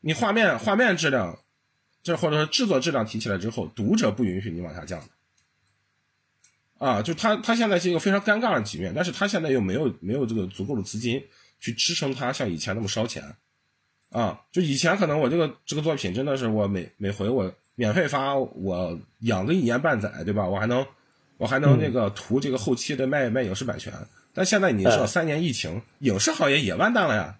[0.00, 1.38] 你画面画面质量，
[2.02, 5.06] 这或者说制作质量提起来之后，读者不允许你往下降的。
[6.78, 11.22] 啊，就他他现在是一个非常尴尬的局面，但是他现在又没有没有这个足够的资金
[11.60, 13.22] 去支撑他像以前那么烧钱。
[14.10, 17.52] 啊，就以前可能我这个这个作品真的是我每每回我。
[17.78, 20.46] 免费发我养个一年半载，对吧？
[20.46, 20.86] 我还能，
[21.36, 23.92] 我还能那个图这个后期的卖卖影视版权。
[24.32, 27.36] 但现在你知道三年疫情，影视行业也完蛋了呀，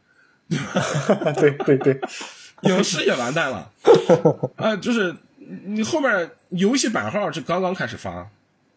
[0.51, 1.33] 对吧？
[1.41, 1.99] 对对对，
[2.65, 3.73] 影视也完蛋了。
[4.57, 5.17] 啊，就是
[5.65, 8.29] 你后面游戏版号是刚刚开始发，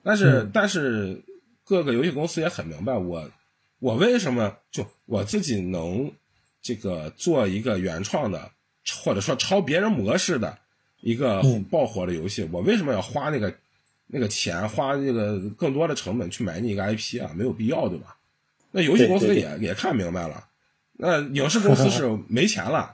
[0.10, 1.24] 但是但是
[1.64, 3.30] 各个游戏公司也很明白，我
[3.78, 6.12] 我为什么就我自己能
[6.64, 8.50] 这个做一个原创的，
[9.04, 10.58] 或者说抄别人模式的。
[11.02, 11.42] 一个
[11.72, 13.54] 爆火的游戏，我为什么要花那个
[14.08, 17.32] 那个钱，花这个更多的成本去买你一个 IP 啊？
[17.34, 18.18] 没有必要，对吧？
[18.72, 20.46] 那游戏公司也也看明白了，
[20.98, 22.94] 那影视公司是没钱了，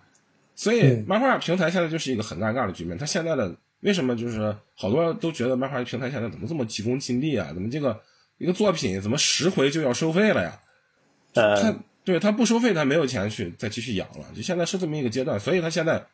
[0.54, 2.96] 所以漫画平台现在就是一个很尴尬的局面。
[2.96, 7.52] 它现在的为什么就是好多人都觉得漫画平台现在怎么这么急功近利啊？
[7.54, 8.02] 怎么这个
[8.38, 10.60] 一个作品怎么十回就要收费了呀？
[11.34, 14.26] 他对他不收费，他没有钱去再继续养了。
[14.36, 16.06] 就现在是这么一个阶段，所以他现在。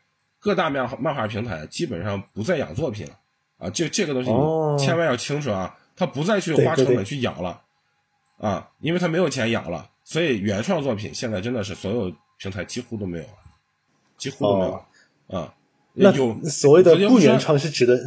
[0.43, 3.13] 各大漫漫画平台基本上不再养作品了，
[3.59, 7.61] 啊，就这个东西你千万要清楚啊，他不再去花成本去养了，
[8.39, 13.33] 啊，因为他没有钱养了，所以原创作品现在真的是所有平台几乎都没有了，
[14.17, 15.53] 几乎都没有，啊，
[15.93, 17.99] 那有所谓的不原创是指的，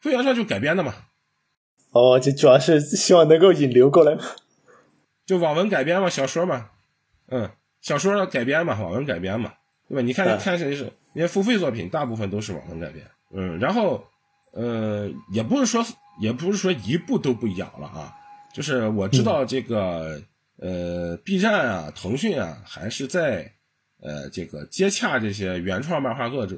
[0.00, 0.94] 不原创就改编的嘛，
[1.90, 4.22] 哦，就主要是希望能够引流过来嘛，
[5.26, 6.70] 就网文改编嘛，小说嘛，
[7.28, 9.54] 嗯，小说改编嘛，网文改编嘛，
[9.88, 10.02] 对吧？
[10.02, 10.92] 你看看谁是。
[11.12, 14.04] 因为付费作品大部分都是网文改编，嗯，然后，
[14.52, 15.84] 呃，也不是说，
[16.20, 18.14] 也不是说一部都不养了啊，
[18.54, 20.22] 就是我知道这个，
[20.58, 23.52] 呃，B 站啊、腾讯啊，还是在
[24.00, 26.56] 呃这个接洽这些原创漫画作者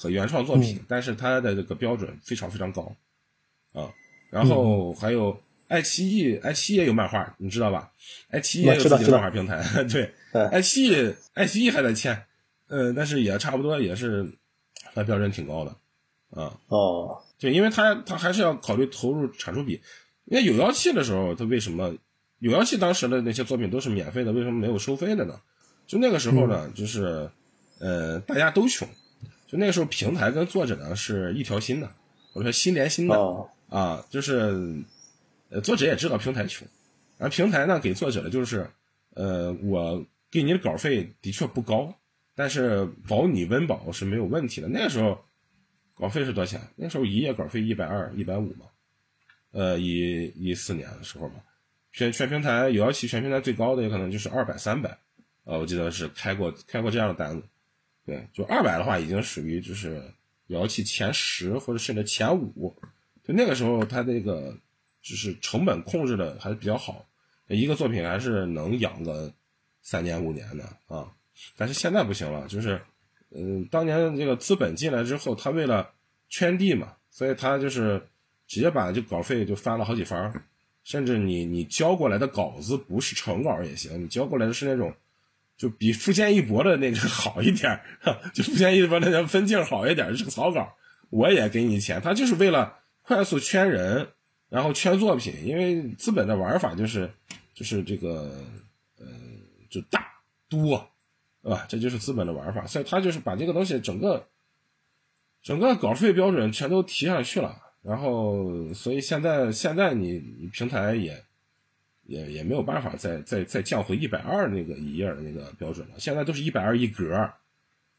[0.00, 2.96] 和原创作品，但是它的这个标准非常非常高
[3.74, 3.92] 啊。
[4.30, 7.92] 然后还有爱奇艺，爱奇艺也有漫画，你知道吧？
[8.30, 10.10] 爱奇艺也有自己的漫画平台， 对，
[10.50, 12.24] 爱奇艺，爱奇艺还在签，
[12.68, 14.26] 呃，但是也差不多，也是
[14.94, 15.76] 它标准挺高的
[16.30, 16.58] 啊。
[16.68, 19.82] 哦，对，因为它它还是要考虑投入产出比。
[20.24, 21.94] 因为有妖气的时候，它为什么？
[22.38, 25.38] 有妖气当时的那些作品都是免费的，为什么没有收费的呢？
[25.86, 27.28] 就那个时候呢，就是
[27.80, 28.88] 呃，大家都穷，
[29.50, 31.90] 就那个时候平台跟作者呢是一条心的，
[32.34, 34.84] 我说心连心的啊，就是
[35.48, 36.68] 呃，作者也知道平台穷，
[37.18, 38.64] 而平台呢给作者的就是
[39.14, 41.92] 呃，我给你的稿费的确不高，
[42.36, 44.68] 但是保你温饱是没有问题的。
[44.68, 45.20] 那个时候
[45.96, 46.60] 稿费是多少钱？
[46.76, 48.66] 那时候一页稿费一百二、一百五嘛，
[49.50, 51.34] 呃，一一四年的时候嘛。
[51.92, 54.96] 全全平台有效期，全平台最高的也可能就是二百三百，
[55.42, 57.42] 呃，我记得是开过开过这样的单子，
[58.10, 60.02] 对，就二百的话已经属于就是
[60.48, 62.74] 有妖气前十或者甚至前五，
[63.22, 64.58] 就那个时候它这个
[65.00, 67.06] 就是成本控制的还是比较好，
[67.46, 69.32] 一个作品还是能养个
[69.80, 71.06] 三年五年的啊，
[71.56, 72.80] 但是现在不行了，就是
[73.30, 75.88] 嗯，当年这个资本进来之后，他为了
[76.28, 78.02] 圈地嘛，所以他就是
[78.48, 80.32] 直接把这稿费就翻了好几番。
[80.82, 84.92] 甚至你你交过来的稿子不是成稿也行，你交过来的是那种，
[85.60, 87.78] 就比富坚义博的那个 好一点，
[88.32, 90.74] 就富坚义博那个分镜好一点，是个草稿，
[91.10, 92.00] 我也给你钱。
[92.00, 94.08] 他就是为了快速圈人，
[94.48, 97.12] 然后圈作品，因为资本的玩法就是
[97.52, 98.42] 就是这个
[98.98, 99.04] 呃
[99.68, 100.02] 就大
[100.48, 100.90] 多，
[101.42, 101.66] 对吧？
[101.68, 104.26] 这就是资本的玩法，所以他就是把这个东西整个
[105.42, 107.54] 整个稿费标准全都提上去了。
[107.82, 111.22] 然后，所以现在现在你平台也
[112.10, 115.94] 也也没有办法再再再降回一百二那个一页的那个标准了。
[115.98, 117.30] 现在都是一百二一格，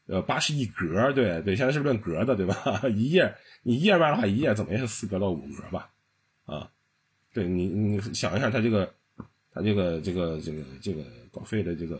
[0.06, 2.82] 呃，八十一格，对对，现在是论格的，对吧？
[2.94, 5.90] 一页你页面的话，一页怎么也是四格到五格吧？
[6.44, 6.70] 啊，
[7.32, 8.92] 对你你想一下，它这个
[9.50, 11.98] 它这个这个这个这个稿费的这个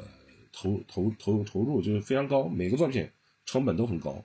[0.52, 3.08] 投投投投入就是非常高，每个作品
[3.46, 4.22] 成本都很高。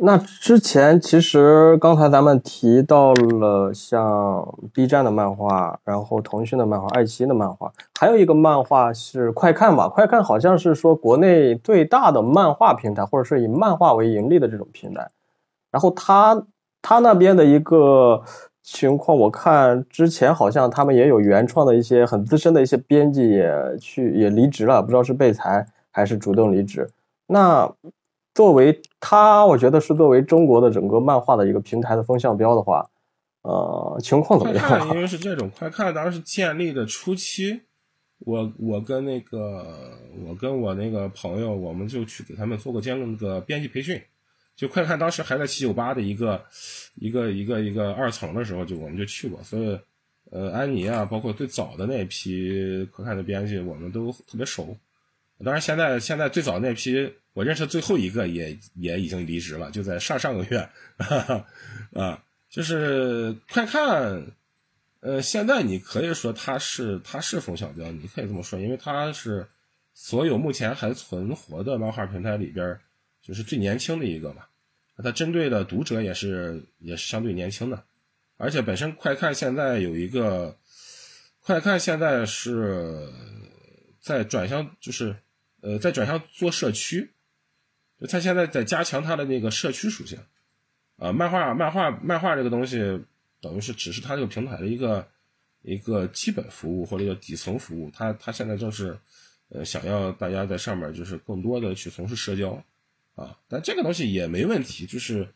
[0.00, 9.88] 那之前其实刚才咱们提到了像 B 站的漫画，然后腾讯的漫画，爱奇艺的漫画，还有一个漫画是快看吧？
[9.88, 15.10] 快看好像是说国内最大的漫画平台，或者是以漫画为盈利的这种平台。
[15.72, 16.44] 然后他
[16.80, 18.22] 他那边的一个
[18.62, 26.88] 情况，我看之前好像他们也有原创的一些很资深的一些编辑也去也离职了，不知道是被裁还是主动离职。
[27.26, 27.68] 那。
[28.38, 32.88] 作为它，我觉得是作为中国的整个漫画的一个平台的风向标的话，
[33.42, 34.64] 呃，情况怎么样？
[34.64, 37.62] 快看，因为是这种快看，当时建立的初期，
[38.20, 39.66] 我我跟那个
[40.24, 44.00] 我跟我那个朋友，我们就去给他们做过监那个编辑培训。
[44.54, 46.40] 就快看当时还在七九八的一个
[46.94, 49.42] 一个一个一个二层的时候，就我们就去过。
[49.42, 49.76] 所以，
[50.30, 54.76] 呃，安妮啊，包括最早的那批快看的编辑，我们都特别熟。
[55.44, 57.12] 当然，现在现在最早那批。
[57.34, 60.68] 我认识最后一个也也已经离职了，就在上上个月，
[61.94, 62.20] 啊，
[62.50, 64.26] 就是快看，
[64.98, 69.46] 呃，现在你可以说他是他是风向标，你可以这么说，因为他是
[69.94, 72.76] 所有目前还存活的漫画平台里边
[73.22, 74.42] 就是最年轻的一个嘛，
[74.96, 77.84] 他针对的读者也是也是相对年轻的，
[78.36, 80.56] 而且本身快看现在有一个，
[81.40, 83.08] 快看现在是
[84.00, 85.14] 在转向，就是
[85.60, 87.10] 呃在转向做社区。
[88.00, 90.16] 就他现在在加强他的那个社区属性，
[90.98, 92.78] 啊，漫画漫画漫画这个东西，
[93.40, 95.08] 等于是只是他这个平台的一个
[95.62, 97.90] 一个基本服务或者叫底层服务。
[97.90, 98.96] 他他现在正是，
[99.48, 102.62] 呃，想要大家在上面就是更多的去从事社交，
[103.16, 105.26] 啊，但这个东西也没问题，就是，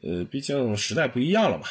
[0.00, 1.66] 呃，毕竟时代不一样了嘛，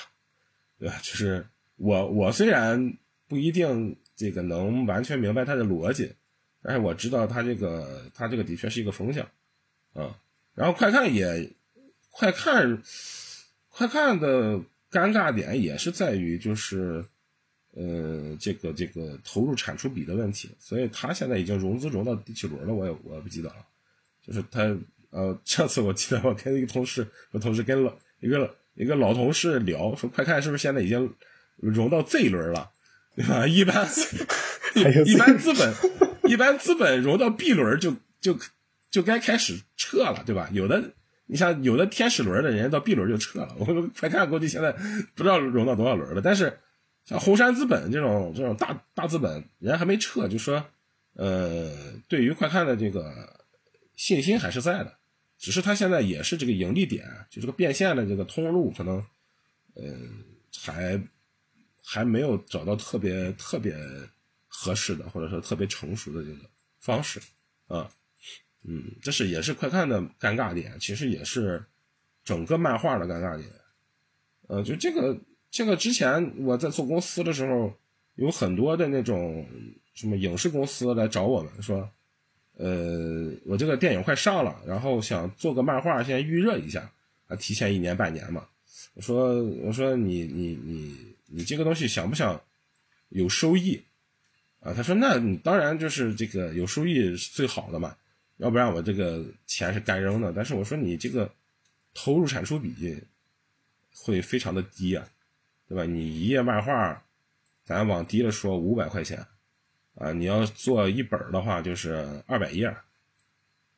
[0.77, 0.99] 对吧？
[1.01, 2.97] 就是我我虽然
[3.29, 6.13] 不一定这个能完全明白他的逻辑，
[6.67, 9.23] 但是我知道他这个他这个的确是一个风向，
[9.93, 10.17] 啊。
[10.55, 11.53] 然后快看也，
[12.09, 12.81] 快看，
[13.69, 14.57] 快看的
[14.89, 17.05] 尴尬点也是在于就是，
[17.73, 23.57] 呃，这个这个投入产出比的问题，所以他现在已经融资融到第几轮了，我也我也不记得了。
[24.25, 24.75] 就是他
[25.11, 31.13] 呃， 上次我记得我跟一个同事，我同事跟了一个一个老同事聊，说快看是不是现在已经
[31.57, 32.71] 融到 Z 轮了，
[33.15, 33.45] 对吧？
[33.45, 33.85] 一般
[35.05, 35.73] 一般资本
[36.29, 38.37] 一般资本融到 B 轮就就。
[38.91, 40.49] 就该开始撤了，对吧？
[40.53, 40.93] 有的，
[41.25, 43.53] 你像有的天使轮的人家到 B 轮就撤了。
[43.59, 43.65] 我
[43.99, 44.71] 快看估计现在
[45.13, 46.21] 不知道融到多少轮了。
[46.21, 46.57] 但是，
[47.03, 50.65] 像红杉资本这种这种大大资本，人家还没撤，就说，
[51.15, 51.75] 呃，
[52.07, 53.43] 对于快看的这个
[53.97, 54.93] 信心还是在的，
[55.37, 58.95] 只是他现在也是这个盈利点，就这个变现的这个通路可能，
[59.73, 59.83] 呃，
[60.57, 60.97] 还
[61.83, 63.75] 还没有找到特别特别
[64.57, 66.49] 合适的，或者说特别成熟的这个
[66.79, 67.21] 方式
[67.67, 67.91] 啊，
[68.63, 71.63] 嗯，这是也是快看的尴尬点，其实也是
[72.23, 73.49] 整个漫画的尴尬点，
[74.47, 75.17] 呃，就这个。
[75.51, 77.73] 这个之前我在做公司的时候，
[78.15, 79.47] 有很多的那种
[79.93, 81.89] 什么影视公司来找我们说，
[82.57, 86.91] 呃，我这个电影快上了，然后想做个漫画，先预热一下，
[87.27, 88.45] 啊，提前一年半年嘛。
[88.95, 92.41] 我说，我说你你你你这个东西想不想
[93.07, 93.81] 有收益
[94.65, 94.73] 啊？
[94.73, 97.95] 他说，那你当然就是这个有收益是最好的嘛，
[98.37, 100.33] 要不然我这个钱是干扔的。
[100.33, 101.31] 但是我说你这个
[101.93, 103.01] 投入产出比
[103.93, 105.07] 会非常的低啊。
[105.67, 105.83] 对吧？
[105.83, 107.03] 你一页漫画，
[107.63, 109.25] 咱往低了说五百块钱，
[109.95, 112.67] 啊，你要做一本的话就是二百页，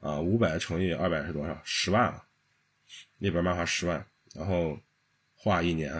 [0.01, 1.57] 啊，五百乘以二百是多少？
[1.63, 2.27] 十万啊！
[3.19, 4.77] 那本漫画十万，然后
[5.33, 5.93] 画一年，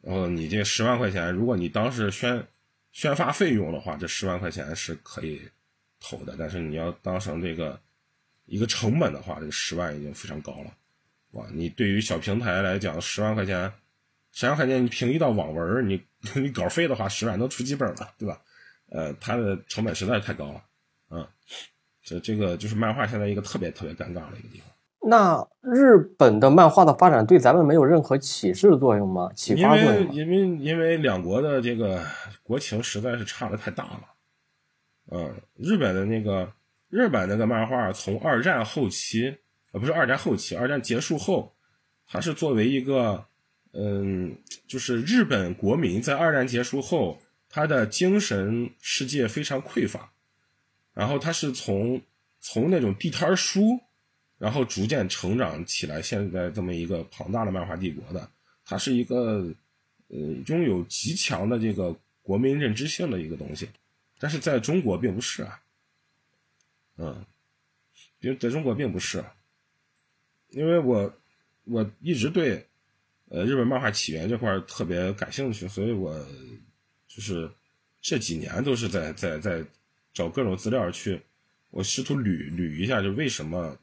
[0.00, 2.46] 然后你这十万块钱，如果你当时宣
[2.94, 5.42] 宣发费用的话，这十万块钱是可以
[6.00, 6.34] 投的。
[6.38, 7.78] 但是你要当成这个
[8.46, 10.72] 一个成本的话，这个十万已经非常高了，
[11.32, 11.46] 哇！
[11.52, 13.70] 你对于小平台来讲，十万块钱。
[14.36, 16.02] 十万块钱，你凭一道网文，你
[16.34, 18.40] 你稿费的话，十万能出几本了，对吧？
[18.90, 20.64] 呃，它的成本实在太高了，
[21.10, 21.28] 嗯，
[22.02, 24.68] 这这个就是漫画现在一个特别特别尴尬的一个地方。
[25.06, 29.30] 那日本的漫画的发展对咱们没有任何启示作用吗？
[29.34, 30.12] 启发作用？
[30.12, 32.02] 因为因为因为两国的这个
[32.42, 34.00] 国情实在是差的太大了，
[35.10, 36.52] 嗯，日本的那个
[36.88, 39.36] 日本那个漫画从二战后期，
[39.72, 41.52] 呃，不是二战后期，二战结束后，
[42.06, 43.24] 它是作为一个。
[43.76, 44.38] 嗯，
[44.68, 50.12] 就是日本国民在二战结束后，他的精神世界非常匮乏，
[50.92, 52.00] 然后他是从
[52.40, 53.80] 从那种地摊书，
[54.44, 58.28] 然后逐渐成长起来，现在这么一个庞大的漫画帝国的，
[58.62, 59.50] 它是一个
[60.08, 60.18] 呃
[60.48, 63.66] 拥有极强的这个国民认知性的一个东西，
[64.18, 65.62] 但是在中国并不是啊，
[66.98, 67.24] 嗯，
[68.20, 69.24] 因为在中国并不是，
[70.50, 71.14] 因为我
[71.64, 72.66] 我一直对。
[73.30, 76.14] 呃，日本漫画起源这块特别感兴趣，所以我
[77.08, 77.50] 就是
[78.00, 79.64] 这几年都是在在在
[80.12, 81.18] 找各种资料去，
[81.70, 83.76] 我试图捋捋一下，就为什么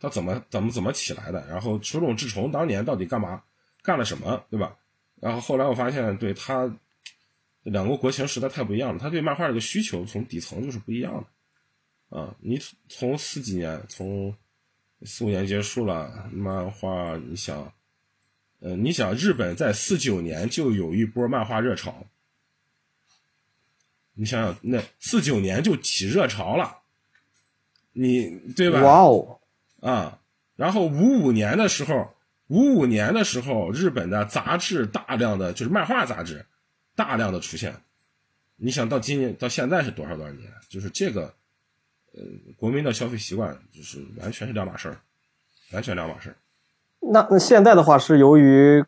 [0.00, 3.42] 他怎么怎么怎么起来的，然后手冢治虫当年到底干嘛
[3.82, 4.76] 干了什么，对吧？
[5.20, 6.74] 然后后来我发现，对他
[7.62, 11.24] 两国国情实在太不一样了，他对漫画这个需求从底层就是不一样
[12.10, 12.34] 的啊。
[12.40, 14.34] 你从四几年，从
[15.02, 17.72] 四五年结束了漫画，你想。
[18.62, 22.04] 呃，你想，日本在四九年就有一波漫画热潮，
[24.12, 26.82] 你想想，那四九年就起热潮了，
[27.94, 28.82] 你对吧？
[28.82, 29.39] 哇哦，
[29.80, 30.18] 啊，
[30.56, 32.08] 然后五五年的时候，
[32.48, 36.44] 五五年的时候，日本的杂志大量的就是漫画杂志
[36.94, 37.74] 大量的出现，
[38.56, 40.50] 你想到今年到现在是多少多少年？
[40.68, 41.34] 就是这个，
[42.12, 42.22] 呃，
[42.56, 45.00] 国民的消费习惯就是完全是两码事儿，
[45.72, 46.36] 完全两码事儿。
[47.00, 48.84] 那那现在的话是由于，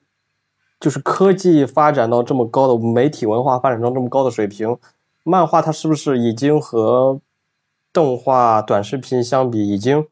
[0.79, 4.77] 就是科技发展到这么高的媒体文化发展到这么高的水平，
[5.25, 7.21] 漫画它是不是已经和
[7.93, 10.07] 动画短视频相比已经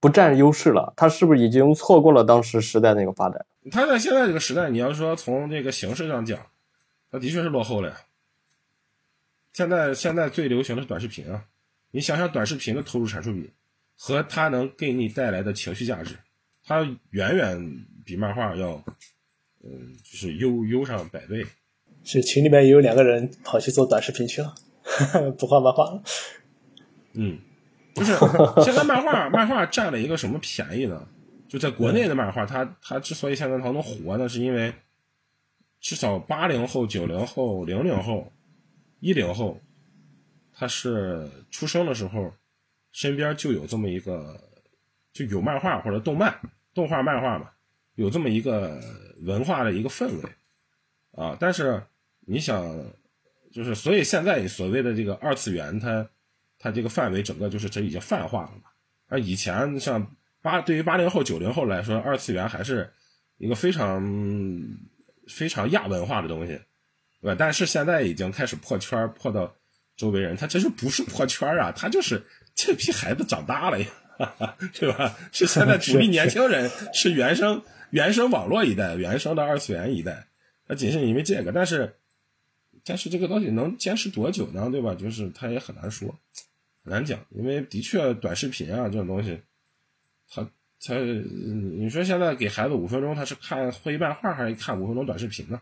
[0.00, 0.92] 不占优势了？
[0.96, 3.44] 它是不是已经错过了当时时代那个发展？
[3.70, 6.38] 它在现在这个时代，你要说从这个形式上讲，
[7.10, 7.96] 它的确是落后了呀。
[9.52, 11.44] 现在现在最流行的是短视频啊，
[11.90, 13.50] 你想想短视频的投入产出比
[13.96, 16.14] 和它能给你带来的情绪价值。
[16.64, 18.82] 它远远比漫画要，
[19.64, 21.44] 嗯，就是优优上百倍。
[22.04, 24.54] 是群里面也有两个人跑去做短视频去了，
[25.36, 26.02] 不画漫画了。
[27.14, 27.38] 嗯，
[27.98, 28.12] 就是
[28.64, 31.06] 现在漫画漫画占了一个什么便宜呢？
[31.48, 34.72] 就在国内的漫画，它它之所以现在它能火，呢是因为
[35.80, 38.32] 至少八零后、九零后、零零后、
[39.00, 39.60] 一零后，
[40.52, 42.32] 他是出生的时候
[42.92, 44.38] 身边就有这么一个，
[45.12, 46.38] 就有漫画或者动漫。
[46.74, 47.50] 动画、漫画嘛，
[47.94, 48.80] 有这么一个
[49.22, 50.30] 文化的一个氛围
[51.12, 51.36] 啊。
[51.40, 51.82] 但是
[52.20, 52.64] 你想，
[53.50, 56.08] 就是所以现在所谓的这个二次元，它
[56.58, 58.70] 它这个范围整个就是这已经泛化了嘛。
[59.08, 62.92] 而以前像八对于八零后、九零后来说，二次元还是
[63.38, 64.02] 一个非常
[65.28, 66.60] 非常亚文化的东西，
[67.20, 67.36] 对吧？
[67.38, 69.54] 但是现在已经开始破圈，破到
[69.96, 72.22] 周围人，他这就不是破圈啊，他就是
[72.54, 73.86] 这批孩子长大了呀。
[74.74, 75.16] 对吧？
[75.30, 80.26] 是现在主力年轻人， 是原生原生网络一代，原生的二次元一代，
[80.66, 81.94] 那仅是因为这个，但是
[82.84, 84.68] 但是这个东西能坚持多久呢？
[84.72, 84.92] 对吧？
[84.96, 86.47] 就是他也很难说，很
[86.88, 89.40] 难讲，因为的确短视频啊这种东西，
[90.30, 90.48] 他
[90.80, 95.60] 他你说现在给孩子五分钟，他是看绘漫画还是看五分钟短视频呢？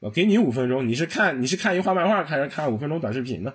[0.00, 3.52] 我给你五分钟，你是看你是看一画漫画还是看五分钟短视频呢？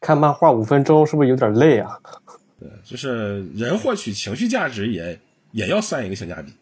[0.00, 2.00] 看漫画五分钟是不是有点累啊？
[2.58, 5.18] 对，就是人获取情绪价值也
[5.52, 6.52] 也要算一个性价比。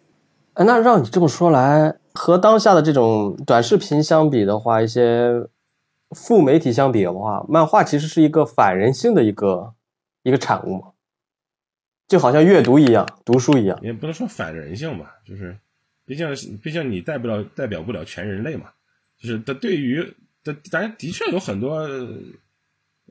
[0.54, 5.46] 哎，那让你这么说来，和当下的这种短视频相比的话，一些
[6.14, 9.74] 副媒体相比的话，漫画其实是一个反人性的一个
[10.22, 10.92] 一个产物嘛，
[12.08, 13.78] 就好像阅读一样，读书一样。
[13.82, 15.56] 也不能说反人性吧，就是
[16.04, 18.70] 毕竟毕竟你代不了代表不了全人类嘛，
[19.18, 21.88] 就是他对于的，咱的确有很多。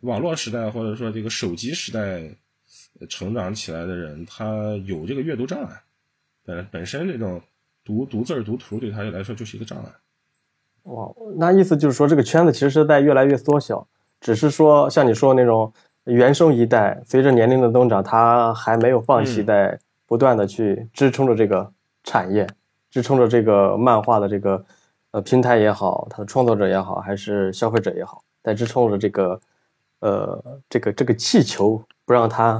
[0.03, 2.23] 网络时代或者说这个手机时代
[3.07, 5.83] 成长起来的人，他有这个阅读障碍，
[6.43, 7.39] 本本身这种
[7.83, 9.91] 读读字儿读图对他来说就是一个障碍。
[10.83, 13.85] 哇，那意思就是说这个圈子其实是在越来越缩小，
[14.19, 15.71] 只是说像你说的那种
[16.05, 19.77] 原生一代，随着年龄的增长，他还没有放弃在
[20.07, 21.71] 不断的去支撑着这个
[22.03, 22.47] 产业，
[22.89, 24.65] 支撑着这个漫画的这个
[25.11, 29.39] 呃平台也好，它的创作者也好，还是消费者也好，在支撑着这个。
[30.03, 32.53] 呃，这个这个气球不让它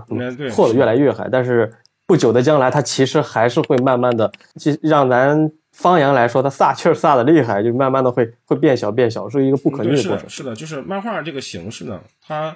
[0.54, 1.74] 破的越来越狠，但是
[2.06, 10.30] 不久的将来，它其实还是会慢慢的，就让咱方言来说，它撒气儿撒的厉害，就慢慢的会会变小变小，是一个不可逆的过程。
[10.30, 12.56] 是的，就是漫画这个形式呢，它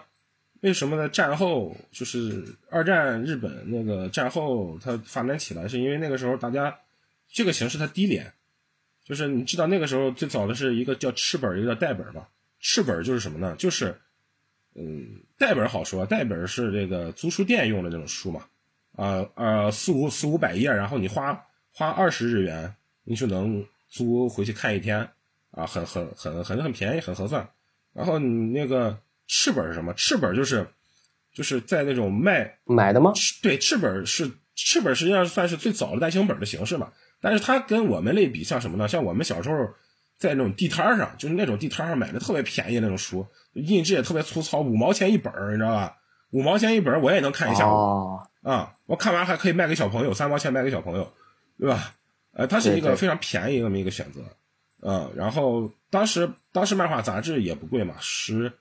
[0.62, 6.76] 为什么在战后，就是二战日本那个战后它发展起来，是因为那个时候大家
[7.32, 8.32] 这个形式它低廉，
[9.04, 12.28] 就是你知道那个时候最早的是一个叫赤本，一个叫代本吧，
[12.60, 13.56] 赤本就是什么呢？
[13.58, 13.96] 就是。
[14.78, 18.42] 嗯，代本好说，代本是这个租书店用的那种书嘛，
[18.98, 22.76] 啊呃四五四五百页，然后你花花二十日元，
[23.06, 25.10] 你就能租回去看一天，
[25.52, 27.48] 啊很很很很很便宜，很合算。
[27.94, 28.98] 然后你那个
[29.28, 29.94] 赤本是什么？
[29.94, 30.68] 赤本就是
[31.34, 33.14] 就是在那种卖买的吗？
[33.42, 36.92] 对，赤本是赤本实际上算是最早的单行本的形式嘛，
[37.22, 38.88] 但是它跟我们类比，像什么呢？
[38.88, 39.56] 像我们小时候。
[40.18, 45.98] 在那种地摊上，就是那种地摊上买的特别便宜那种书，印制也特别粗糙，五毛钱一本你知道吧？
[46.32, 48.78] 五毛钱一本我也能看一下午啊！
[48.86, 51.12] 我看完还可以卖给小朋友，三毛钱卖给小朋友，
[51.60, 51.96] 对吧？
[52.36, 54.22] 呃，它是一个非常便宜那么一个选择，
[54.82, 55.12] 嗯。
[55.16, 58.52] 然后当时当时漫画杂志也不贵嘛，十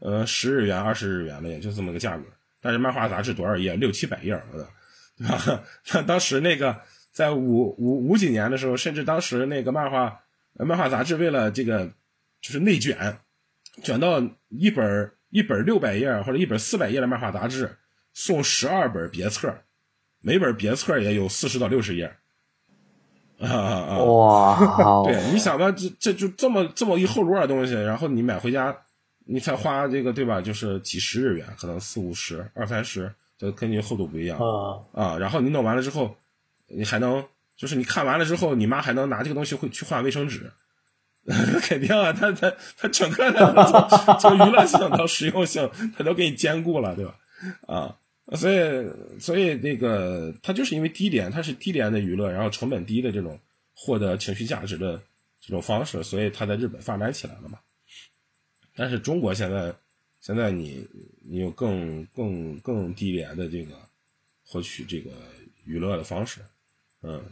[0.00, 2.24] 呃十日元、二十日元的，也就这么个价格。
[2.60, 3.76] 但是漫画杂志多少页？
[3.76, 4.68] 六七百页的，
[5.18, 5.62] 对吧？
[5.94, 6.80] 那当时那个
[7.12, 10.20] 在五五五几年的时候，甚至当时那个漫画。
[10.54, 11.86] 漫画杂志为了这个，
[12.42, 13.18] 就是内卷，
[13.84, 17.78] 卷到一本一本六百页或者一本四百页的漫画杂志，
[18.12, 19.62] 送十二本别册，
[20.20, 22.14] 每本别册也有四十到六十页。
[23.40, 23.98] 啊啊啊！
[23.98, 28.76] 哇，对，你想吧，这这就这么这么一厚摞的东西，然后你买回家，
[29.26, 30.40] 你才花这个对吧？
[30.40, 35.18] 就是几十日元，可能四五十、二三十，就根据厚度不一样啊啊。
[35.18, 36.14] 然后你弄完了之后，
[36.68, 37.24] 你还能。
[37.56, 40.50] 就是你看完了之后，你妈还能拿这个东西会去换卫生纸，
[41.60, 43.52] 肯定啊，他他他整个的
[44.18, 47.14] 从娱乐性到实用性，他都给你兼顾了，对吧？
[47.68, 47.96] 啊，
[48.36, 48.58] 所以
[49.18, 53.38] 所以那个他就是因为低廉，它是低廉的娱乐，然后成本低的这种
[53.74, 55.00] 获得情绪价值的
[55.40, 57.58] 这种方式，所以他在日本发展起来了嘛。
[58.76, 59.74] 但是中国现在
[60.20, 60.86] 现在你
[61.22, 63.76] 你有更更更低廉的这个
[64.46, 65.10] 获取这个
[65.64, 66.40] 娱乐的方式，
[67.02, 67.22] 嗯。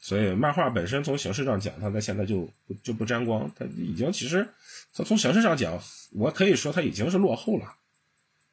[0.00, 2.48] 所以漫画本身从形式上讲，它在现在就
[2.84, 4.48] 就不沾光，它已经其实
[4.94, 5.76] 它从形式上讲，
[6.12, 7.74] 我可以说它已经是落后了，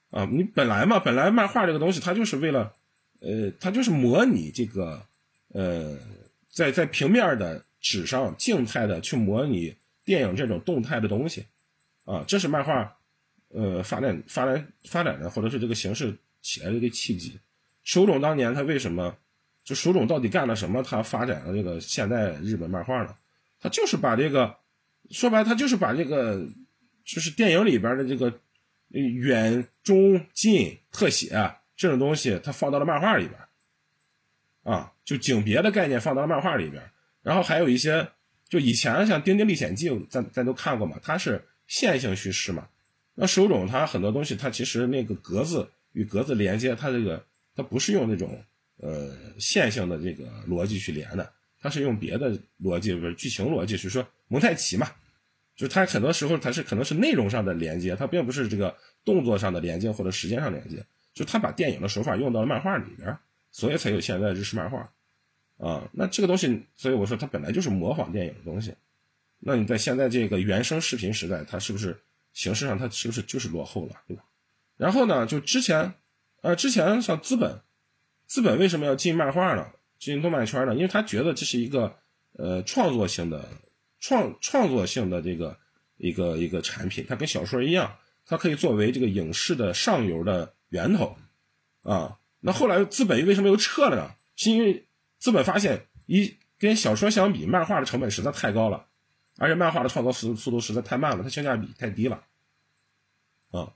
[0.10, 2.74] 啊，你本来嘛，本来漫画这个东西它就是为了，
[3.20, 5.06] 呃，它就是模拟这个，
[5.50, 5.98] 呃，
[6.50, 11.46] 在在平面的纸上静态的去模拟电影这种动态的东西，
[12.06, 12.98] 啊，这是漫画，
[13.50, 17.40] 呃，发展发展发展的或者是这个形式起来的一个契机。
[17.84, 19.16] 手冢当年他为什么？
[19.64, 20.84] 就手冢到底干了什么？
[20.84, 23.16] 他发展了这个现代日本漫画呢？
[23.60, 24.56] 他就是把这个
[25.10, 26.48] 说白了，他就是把这个
[27.04, 28.40] 就是电影里边的这个
[28.90, 33.40] 远、中、近特写这种东西，它放到了漫画里边
[34.64, 36.84] 啊，就景别的概念放到了漫画里边。
[37.22, 38.10] 然后还有一些，
[38.48, 42.68] 就以前像《丁丁历险记》，咱咱都看过嘛，它是线性叙事嘛。
[43.16, 47.26] 那手冢它很多东西，它其实那个格子与格子连接，它这个
[47.56, 48.44] 它不是用那种。
[48.78, 51.32] 呃，线性的这个逻辑去连的，
[51.62, 54.92] 它是用别的逻辑，不是剧情逻辑，是说蒙太奇嘛，
[55.56, 63.18] 就是它很多时候它是可能是内容上的连接，它并不是这个动作上的连接或者时间上连接，就他把电影的手法用到了漫画里边，
[63.52, 64.92] 所以才有现在日式漫画
[65.58, 65.90] 啊。
[65.94, 68.74] 那这个东西，所以我说它本来就是模仿电影的东西
[69.40, 71.98] 那你在现在这个原生视频时代，它是不是
[72.34, 74.24] 形式上它是不是就是落后了，对吧？
[74.78, 75.94] 然后呢，就之前，
[76.42, 77.62] 呃，之前像资本，
[78.26, 79.68] 资本为什么要进漫画呢？
[79.98, 80.76] 进动漫圈呢？
[80.76, 81.98] 因为他觉得这是一个
[82.34, 83.48] 呃创作性的
[84.00, 85.58] 创创作性的这个
[85.98, 91.18] 一个一个产品，它跟小说一样，它可以作为这个影视的上游的源头
[91.84, 92.20] 啊。
[92.40, 94.16] 那后来资本为什么又撤了呢？
[94.36, 94.86] 是因为
[95.18, 98.88] 资本发现一跟小说相比，漫画的成本实在太高了，
[99.38, 102.24] 而且漫画的创作速速度实在太慢了，它性价比太低了
[103.52, 103.74] 啊。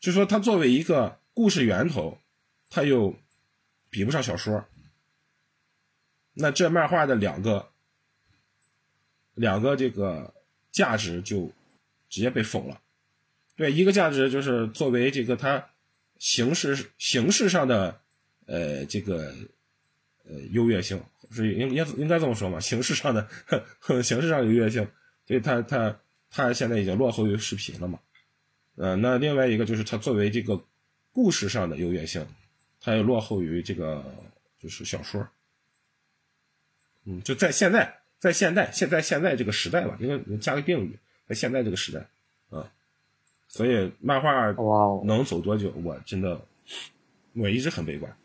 [0.00, 2.18] 就说它作为一个故事源头，
[2.68, 3.16] 它又
[3.88, 4.66] 比不上小说。
[6.34, 7.70] 那这漫画的两个
[9.34, 10.32] 两个这个
[10.70, 11.50] 价值就
[12.08, 12.80] 直接被否了。
[13.56, 15.70] 对，一个价值就是作为这个它
[16.18, 18.00] 形式形式上的
[18.46, 19.34] 呃这个
[20.24, 22.58] 呃优越性，是应应应该这么说嘛？
[22.58, 23.28] 形式上的
[24.02, 24.88] 形式上优越性，
[25.26, 28.00] 所以它它它现在已经落后于视频了嘛？
[28.76, 30.60] 呃，那另外一个就是它作为这个
[31.12, 32.26] 故事上的优越性，
[32.80, 34.04] 它又落后于这个
[34.58, 35.28] 就是小说。
[37.04, 40.98] 嗯，就在现在，在现代，现在现在这个时代吧，应该加个定语，
[41.28, 42.08] 在现在这个时代，
[42.48, 42.72] 啊，
[43.48, 46.40] 所以漫画哇能走多久，我真的
[47.34, 48.16] 我一直很悲观，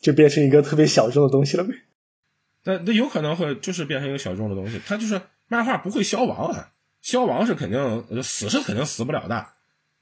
[0.00, 1.74] 就变成一个特别小众的东西了呗。
[2.62, 9.44] 但那有可能会就是变成一个小众的东西，它就是漫画不会消亡啊，消亡是肯定死是肯定死不了的，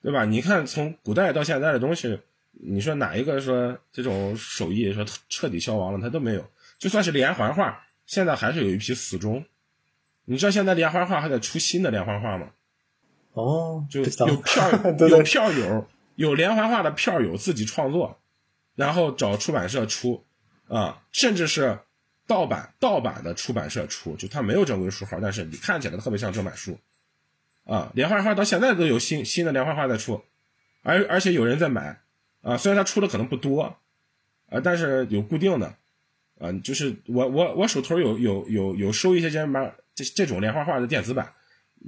[0.02, 0.26] 对吧？
[0.26, 2.20] 你看从古代到现在的东西。
[2.56, 6.48] 你说哪一个说这种手艺说彻底消亡了，它都没有。
[6.84, 9.42] 就算是连环画，现在还是有一批死忠。
[10.26, 12.50] 你知道现在连环画还在出新的连环画吗？
[13.32, 14.70] 哦，就有票
[15.08, 18.20] 有票友，有连环画的票友自己创作，
[18.74, 20.26] 然后找出版社出，
[20.68, 21.78] 啊，甚至是
[22.26, 26.78] 盗版盗版的出版社出，就它没有正规书号，但是你看起来特别像正版书，
[27.64, 30.22] 啊，连环画到现在都有新新的连环画在出，
[30.82, 32.02] 而而且有人在买。
[32.42, 33.78] 啊，虽然它出的可能不多，
[34.50, 35.74] 啊，但是有固定的，
[36.44, 41.26] 啊，就是我我我手头有有有有收一些这漫这这种连环画的电子版，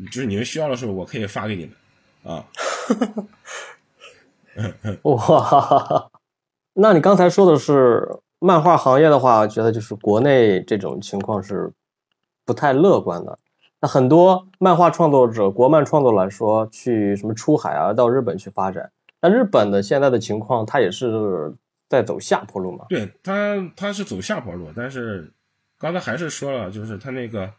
[0.06, 1.68] 就是你们需要的时候，我可以发给你
[2.24, 2.44] 们，啊，
[5.02, 6.10] 哇，
[6.72, 11.70] 那你刚才说的是漫画行业的话，觉得就是国内这种情况是
[12.46, 13.38] 不太乐观的。
[13.78, 18.90] 那很多漫画创作者，国漫创作来说，去什么出海啊，到日本去发展。
[19.20, 21.52] 那日本的现在的情况，它也是
[21.88, 22.86] 在走下坡路嘛？
[22.88, 25.32] 对，他，他是走下坡路，但是
[25.78, 27.52] 刚才还是说了，就是他那个，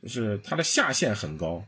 [0.00, 1.64] 就是他的下限很高，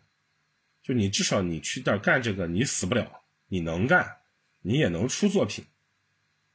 [0.83, 3.07] 就你至少你去那儿干这个，你死不了，
[3.49, 4.17] 你能干，
[4.63, 5.65] 你也能出作品，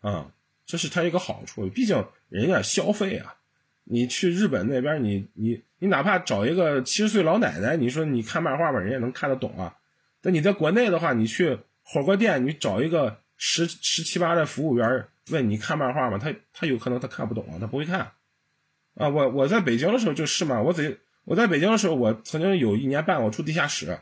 [0.01, 0.31] 啊，
[0.65, 1.67] 这是他一个好处。
[1.69, 3.35] 毕竟人家消费啊，
[3.83, 9.77] 你去日本那边，你你你哪怕找一个七十岁老奶奶，你说你看漫画吧，人家能看得懂啊。
[10.21, 11.59] 但你在国内的话，你去。
[11.91, 16.19] 火锅店，你找一个十十七八的服务员问你看漫画吗？
[16.19, 18.11] 他他有可能他看不懂啊，他不会看。
[18.95, 23.97] 啊，我我在北京的时候就是嘛，我在我在北京的时候，我曾经有一年半我住地下室，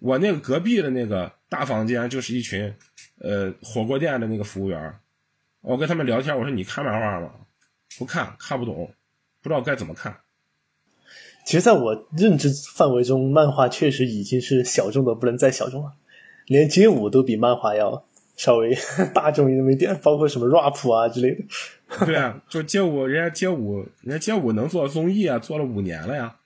[0.00, 2.74] 我那个隔壁的那个大房间就是一群
[3.20, 4.98] 呃火锅店的那个服务员，
[5.60, 7.32] 我跟他们聊天，我说你看漫画吗？
[7.98, 8.92] 不看，看不懂，
[9.42, 10.20] 不知道该怎么看。
[11.44, 15.94] 其实，在我认知范围中，漫画确实已经是小众的不能再小众了。
[16.46, 18.04] 连街舞都比漫画要
[18.40, 18.74] 稍微
[19.12, 21.44] 大众那么一点，包括什么 rap 啊之类的。
[22.06, 26.36] 对啊，就街舞，人家街舞，人家街舞能做综艺啊，做了五年了呀，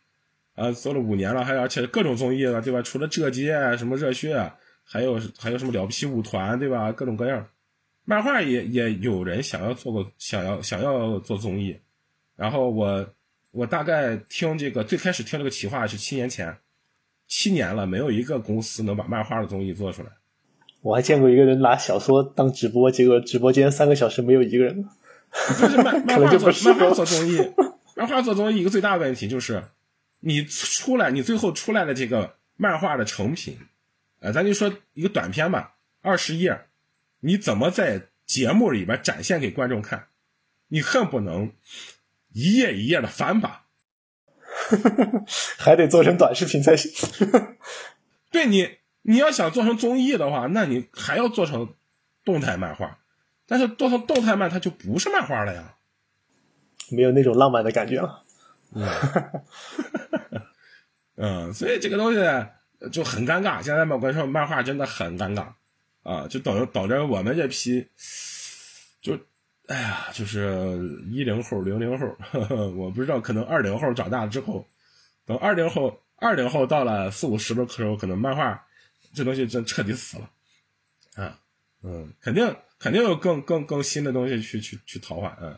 [0.57, 2.83] 啊，做了五年了，还而且各种综艺了，对吧？
[2.83, 4.51] 除了这街什么热血，
[4.83, 6.91] 还有还有什么了不起舞团，对吧？
[6.91, 7.47] 各种各样。
[8.05, 11.79] 漫画也也有人想要做过，想要想要做综艺。
[12.35, 13.07] 然后我
[13.53, 16.57] 我大概听这个最开始听这个企划是七年前。
[17.29, 20.09] 七年了，没有一个公司能把漫画的综艺做出来。
[20.85, 24.87] 我还见过一个人拿小说当直播，结果直播间三个小时没有一个人。
[25.59, 27.39] 就是漫漫画做漫画做综艺，
[27.97, 29.65] 漫画做综艺一个最大的问题就是，
[30.21, 33.57] 你出来，你最后出来的这个漫画的成品，
[34.21, 36.67] 呃，咱就说一个短片吧，二十页，
[37.21, 40.09] 你怎么在节目里边展现给观众看？
[40.69, 41.53] 你恨不能
[42.33, 43.63] 一页一页的翻吧。
[45.59, 46.93] 还得做成短视频才行。
[48.31, 48.69] 对你，
[49.07, 51.75] 你要想做成综艺的话，那你还要做成
[52.25, 52.99] 动态漫画。
[53.47, 55.75] 但是做成动态漫，它就不是漫画了呀，
[56.91, 58.25] 没有那种浪漫的感觉了。
[61.17, 62.19] 嗯，所以这个东西
[62.91, 63.63] 就很尴尬。
[63.63, 65.53] 现在我跟你说，漫画真的很尴尬
[66.03, 67.87] 啊，就等等着我们这批
[69.01, 69.19] 就。
[69.67, 70.79] 哎呀，就是
[71.11, 72.07] 一零后、零零后，
[72.77, 74.69] 我不知道，可能二零后长大之后，
[75.25, 78.67] 等二零后，二零后到了四五十的时候，可能漫画
[79.15, 80.31] 这东西真彻底死了
[81.15, 81.39] 啊，
[81.83, 85.57] 嗯，肯定肯定有更更更新的东西去去去淘换，嗯，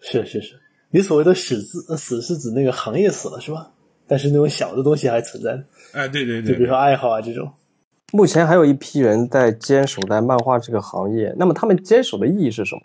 [0.00, 0.60] 是是是，
[0.90, 3.72] 你所谓的死字死是指那个行业死了是吧？
[4.08, 5.62] 但是那种小的东西还存在，
[5.92, 7.52] 哎，对对对，就比如说爱好啊这种。
[8.12, 12.82] 目前还有一批人在坚守在漫画这个行业，那么他们坚守的意义是什么？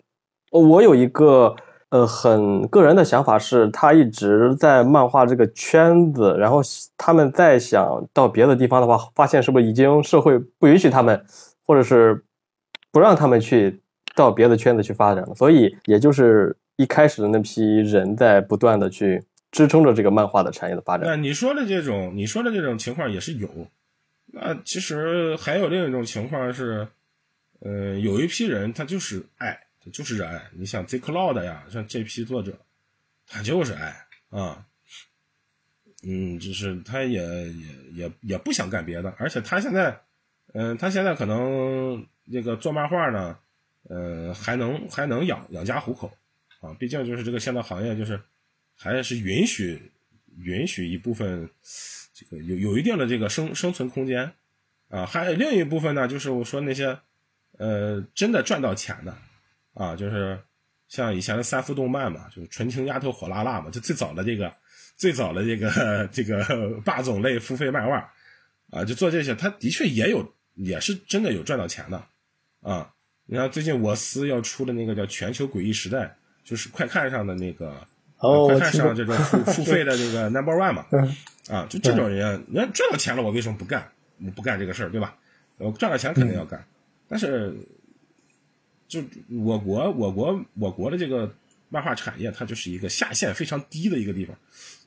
[0.60, 1.56] 我有一个
[1.90, 6.60] 呃很个人的想法是，他一直在漫画这个圈子，然后
[6.96, 11.24] 他们再想到别的地方的话，发现是不是已经社会不允许他们，
[11.64, 12.24] 或者是
[12.90, 13.80] 不让他们去
[14.14, 19.22] 到别的圈子去发展了，所以也就是一开始的那批人在不断的去
[19.52, 21.06] 支撑着这个漫画的产业的发展。
[21.06, 23.48] 那你说的这种，你说的这种情况也是有。
[24.32, 26.88] 那其实还有另一种情况是，
[27.60, 30.50] 呃，有一批人他就是爱，就是热爱。
[30.52, 32.58] 你像 Z Cloud 呀，像这批作者，
[33.26, 34.66] 他就是爱啊，
[36.02, 40.00] 嗯，就是他也也也也不想干别的，而且他现在，
[40.52, 43.38] 嗯，他现在可能那个做漫画呢，
[43.84, 46.16] 呃，还能还能养养家糊口
[46.60, 48.20] 啊，毕竟就是这个现在行业就是
[48.76, 49.90] 还是允许
[50.36, 51.48] 允许一部分。
[52.18, 54.32] 这个有有一定的这个生生存空间，
[54.88, 56.98] 啊，还有另一部分呢，就是我说那些，
[57.58, 59.14] 呃，真的赚到钱的，
[59.76, 60.40] 啊，就是
[60.88, 64.52] 像以前的三伏动漫嘛，就是纯情丫头火辣辣嘛，就最早的这个
[64.96, 66.42] 最早的这个这个
[66.82, 68.10] 霸总类付费漫画，
[68.70, 72.02] 啊，就做这些，他的确也有，也是真的有赚到钱的，
[72.62, 72.90] 啊，
[73.26, 75.98] 你看最近我司要出的那个叫《全球诡异时代》，
[76.42, 77.86] 就是快看上的那个。
[78.18, 80.86] 哦，快看上这种付付费的这个 Number One 嘛，
[81.50, 83.92] 啊，就这种人，人赚到钱了，我为什么不干？
[84.24, 85.18] 我不干这个事儿，对吧？
[85.58, 86.66] 我赚到钱肯定要干，
[87.08, 87.54] 但是，
[88.88, 91.34] 就我国我国我国的这个
[91.68, 94.36] 漫画产业，它就是一个下限非常低的一个地方，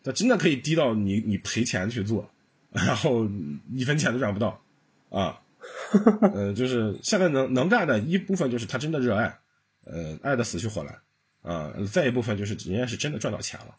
[0.04, 2.30] 它真的可以低到你你赔钱去做，
[2.72, 3.28] 然后
[3.74, 4.62] 一分钱都赚不到，
[5.10, 5.42] 啊，
[6.34, 9.40] 呃，就是现在能能干的一部分就是他真的热爱，
[9.86, 10.98] 呃，爱的死去活来。
[11.42, 13.76] 啊，再一部分就是人家是真的赚到钱了，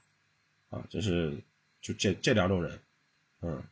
[0.70, 1.36] 啊，就是
[1.82, 2.78] 就这这两种人，
[3.42, 3.62] 嗯，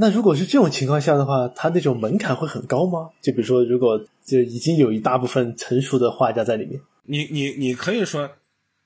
[0.00, 3.10] 那如果是这种情况下的话，他那种门槛会很高吗？
[3.20, 8.30] 就比如说，如果就已经有一大部分成熟的画家在里面，你你你可以说，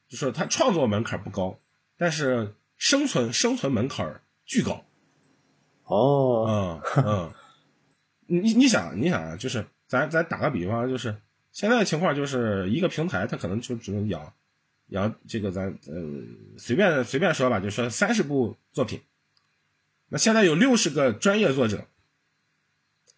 [0.09, 1.59] 就是他创作门槛不高，
[1.99, 4.85] 但是生存生存门槛巨高，
[5.85, 7.31] 哦，嗯嗯，
[8.43, 11.15] 你你想你想啊，就是咱咱打个比方，就是。
[11.55, 14.33] 现在的情况就是一个平台，它可能就只能养
[14.87, 15.95] 养这个咱呃
[16.57, 18.99] 随便随便说吧，就说三十部作品。
[20.13, 21.87] 那现在有六十个专业作者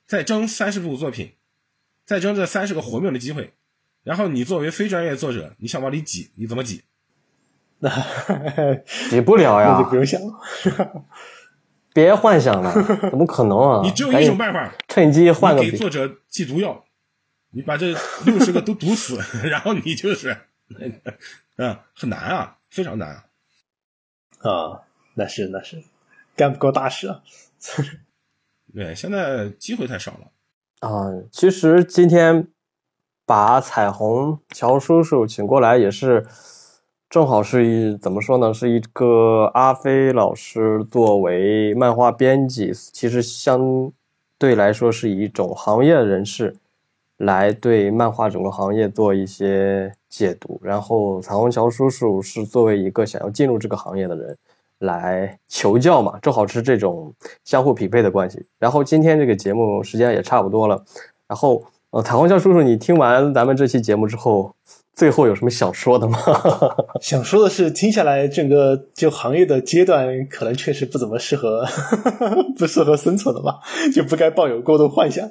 [0.06, 1.32] 在争三十部作品，
[2.06, 3.52] 在争这三十个活命的机会。
[4.04, 6.84] 然后你作为非专业作者，你想往里挤，你怎么挤？
[7.80, 7.90] 那
[9.10, 11.04] 挤不了呀，那就不用想了。
[11.92, 12.72] 别幻想了，
[13.10, 13.80] 怎么可能啊？
[13.84, 16.84] 你只有一种办法，趁机换个给作者寄毒药。
[17.50, 17.92] 你把这
[18.24, 19.18] 六十个都毒死，
[19.48, 20.36] 然后你就是
[20.68, 21.18] 那个，
[21.56, 23.24] 嗯，很难啊，非常难啊。
[24.38, 24.82] 啊，
[25.14, 25.82] 那是那是，
[26.36, 27.22] 干不过大事啊。
[28.74, 30.88] 对，现在机会太少了。
[30.88, 32.48] 啊，其实今天
[33.24, 36.26] 把彩虹乔叔叔请过来，也是
[37.08, 38.52] 正好是一怎么说呢？
[38.52, 43.92] 是一个阿飞老师作为漫画编辑，其实相
[44.36, 46.56] 对来说是一种行业人士。
[47.18, 54.36] 来对漫画整个行业做一些解读，然后彩虹乔叔叔是作为一个想要进入这个行业的人
[54.84, 57.14] 来求教嘛，正好是这种
[57.44, 58.46] 相互匹配的关系。
[58.58, 60.84] 然后今天这个节目时间也差不多了，
[61.26, 64.54] 然后呃，彩虹桥叔叔，你听完咱们这期节目之后，
[64.94, 66.18] 最后有什么想说的吗？
[67.00, 71.64] 想说的是，听下来整个就行业的阶段，可能确实不怎么适合，
[72.58, 73.60] 不适合生存的吧，
[73.94, 75.30] 就不该抱有过多幻想，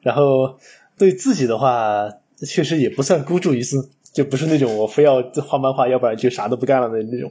[0.00, 0.58] 然后。
[0.98, 2.08] 对自己的话，
[2.48, 3.76] 确实也不算孤注一掷，
[4.14, 7.30] 就不是那种我非要画漫画，要不然就啥都不干了的那种。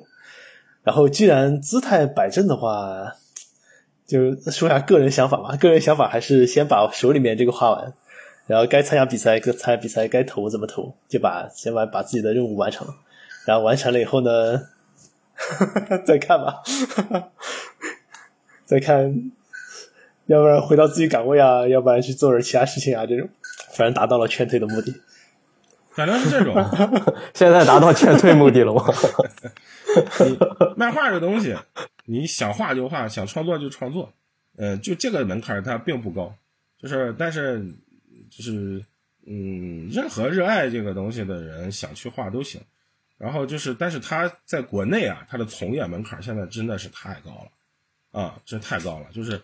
[0.86, 3.16] 然后，既然姿态摆正的话，
[4.06, 5.58] 就说下个人想法吧。
[5.58, 7.94] 个人想法还是先把手里面这个画完，
[8.46, 12.88] 然后该参加比赛该参加比赛，该投怎么投，就把先把把自己的任务完成。
[13.46, 14.68] 然后完成了以后呢，
[16.06, 16.62] 再看吧，
[18.66, 19.32] 再看，
[20.28, 23.28] 要不然回到自己岗位啊，要不然去做点其他事情啊，这种。
[23.74, 24.94] 反正达到了劝退的目的，
[25.96, 26.54] 反正是这种。
[27.34, 28.84] 现在达到劝退目的了吗？
[30.76, 31.56] 漫画这东西，
[32.06, 34.12] 你想画就画，想创作就创作，
[34.58, 36.36] 呃，就这个门槛它并不高，
[36.78, 37.66] 就是但是
[38.30, 38.84] 就是
[39.26, 42.62] 嗯，任何热爱这个东西的人想去画都行，
[43.18, 49.06] 然后就是，但是他在国内啊，他的从业门槛现在真的是太高了，啊，这太高了。
[49.14, 49.42] 就是，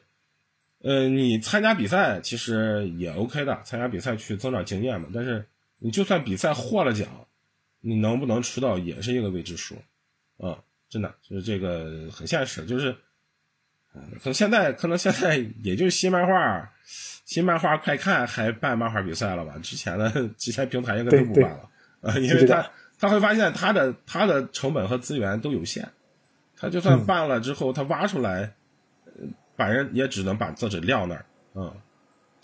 [0.84, 5.08] 呃，你参加比赛其实也 OK 的，参加比赛去增长经验嘛。
[5.14, 5.46] 但是
[5.84, 7.08] 你就算比赛获了奖，
[7.82, 9.76] 你能不能出道也是一个未知数，
[10.38, 10.58] 啊，
[10.88, 12.66] 真的就是这个很现实。
[12.66, 12.94] 就是，
[13.92, 16.72] 可能现在可能现在也就新漫画、
[17.26, 19.58] 新漫画快看还办漫画比赛了吧？
[19.64, 21.70] 之前的之前平台应该都不办了，
[22.02, 22.70] 啊，因为他。
[23.02, 25.90] 他会发现他的他的成本和资源都有限，
[26.56, 28.54] 他就算办了之后，他挖出来，
[29.56, 31.26] 把人也只能把作者撂那儿，
[31.56, 31.76] 嗯，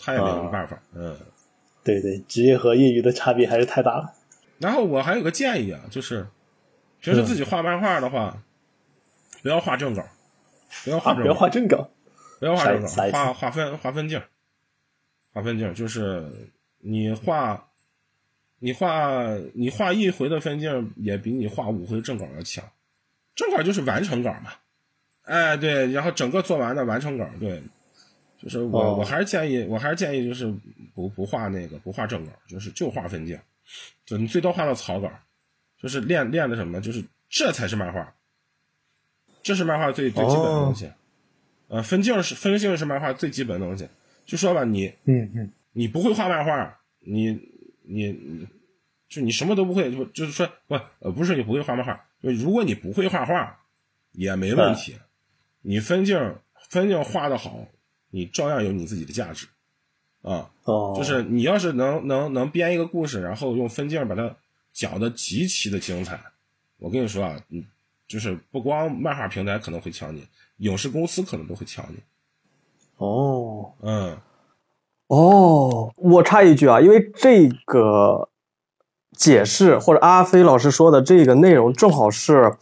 [0.00, 1.16] 他也没有办法，嗯，
[1.84, 4.14] 对对，职业和业余的差别还是太大了。
[4.58, 6.26] 然后我还有个建议啊，就是
[7.00, 8.42] 平时自己画漫画的话，
[9.42, 10.04] 不要画正稿，
[10.84, 11.90] 不要画不要画正稿，
[12.40, 14.22] 不要画正稿，画画分画分镜，
[15.32, 17.64] 画分镜就是你画。
[18.60, 22.64] 你画你画一回的分镜也比你画五回正稿要强，
[23.36, 24.50] 正稿就是完成稿嘛，
[25.22, 27.62] 哎对，然后整个做完的完成稿，对，
[28.38, 30.52] 就是我我还是建议我还是建议就是
[30.94, 33.38] 不不画那个不画正稿，就是就画分镜，
[34.06, 35.10] 就你最多画到草稿，
[35.80, 38.14] 就是练练的什么，就是这才是漫画，
[39.42, 40.90] 这是漫画最最基本的东西，
[41.68, 43.88] 呃分镜是分镜是漫画最基本的东西，
[44.24, 45.52] 就说吧你嗯嗯。
[45.72, 47.56] 你不会画漫画你。
[47.90, 48.46] 你你，
[49.08, 53.58] 就你什么都不会，就就是说不呃不是你不会画漫画，就如果你不会画画，
[54.12, 54.94] 也没问题，
[55.62, 56.36] 你分镜
[56.68, 57.66] 分镜画的好，
[58.10, 59.46] 你照样有你自己的价值，
[60.22, 64.34] 啊，哦，就是你要是能能能编一个故事，然后用分镜把它
[64.72, 66.20] 讲的极其的精彩，
[66.78, 67.64] 我跟你说啊，嗯，
[68.06, 70.26] 就是不光漫画平台可能会抢你，
[70.58, 71.96] 影视公司可能都会抢你，
[72.96, 74.18] 哦，嗯。
[75.08, 78.28] 哦，我插一句啊，因为这个
[79.12, 82.54] 解释或者阿飞老师说的这个内容，正好是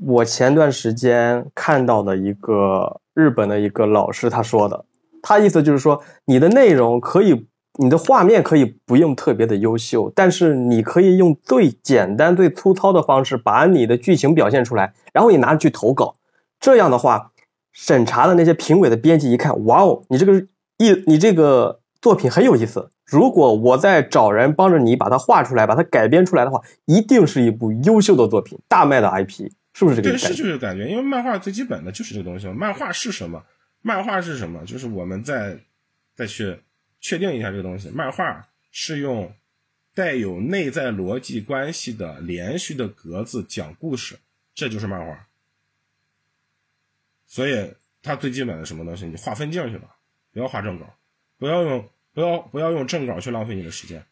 [0.00, 4.84] 我前段时间看到的一个日本的一个老师他说的。
[5.22, 7.46] 他意思就是说，你的内容可以，
[7.78, 16.16] 你的画面可以不用特别的优秀，但是你可以用最简单、最粗糙的方式把你的剧情表现出来，然后你拿去投稿。
[16.60, 17.32] 这样的话，
[17.72, 20.46] 审查的那些评委的编辑一看，哇哦，你这个。
[20.80, 22.90] 一，你这个作品很有意思。
[23.04, 30.10] 如果我在找人帮着你把它画出来，把它改编出来的话，一定是一部优秀的作品，大卖的 IP，是不是这个？
[30.10, 30.88] 对，是就是感觉。
[30.88, 32.52] 因为漫画最基本的就是这个东西嘛。
[32.52, 33.46] 漫画是什么？
[33.80, 34.64] 漫画是什么？
[34.66, 35.60] 就是我们再
[36.16, 36.58] 再去
[37.00, 37.88] 确定一下这个东西。
[37.90, 39.32] 漫画是用
[39.94, 44.18] 带有内在逻辑关系的连续的格子讲故事，
[44.52, 45.28] 这就是漫画。
[47.28, 47.72] 所以
[48.02, 49.06] 它最基本的什么东西？
[49.06, 49.96] 你画分镜去吧。
[50.32, 50.92] 不要画正稿，
[51.38, 54.04] 不要用不要不要用正稿去浪费你的时间。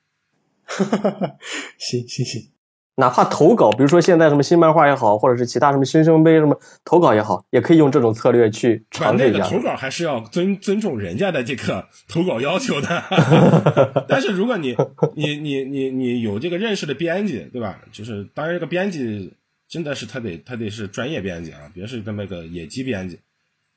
[1.77, 2.53] 行 行行，
[2.97, 9.45] 哪怕投稿，比如说现在什么新漫画也好，或者是其他什么新生杯什么投稿也好，也可以用这种策略去尝试一下。
[9.49, 13.05] 投稿还是要尊尊重人家的这个投稿要求的。
[14.09, 14.75] 但是如果你
[15.15, 17.79] 你你你你有这个认识的编辑，对吧？
[17.93, 19.33] 就是当然这个编辑
[19.69, 23.21] 真的是他得他得是专业编辑啊，别是那么个野鸡编辑。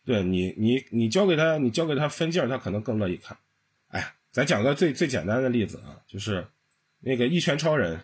[0.06, 3.38] 对你，你你交给他，你交给他分镜，他可能更乐意看。
[3.90, 6.48] 哎，咱讲个最最简单的例子啊，就是
[7.02, 7.98] 那个《一拳超人》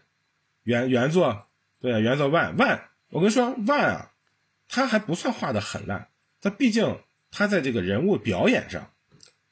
[0.66, 1.48] 原原作，
[1.80, 4.12] 对啊原作万万，我跟你说万啊，
[4.68, 6.10] 他还不算画的很烂，
[6.42, 7.00] 他毕竟
[7.32, 8.92] 他在这个人物表演上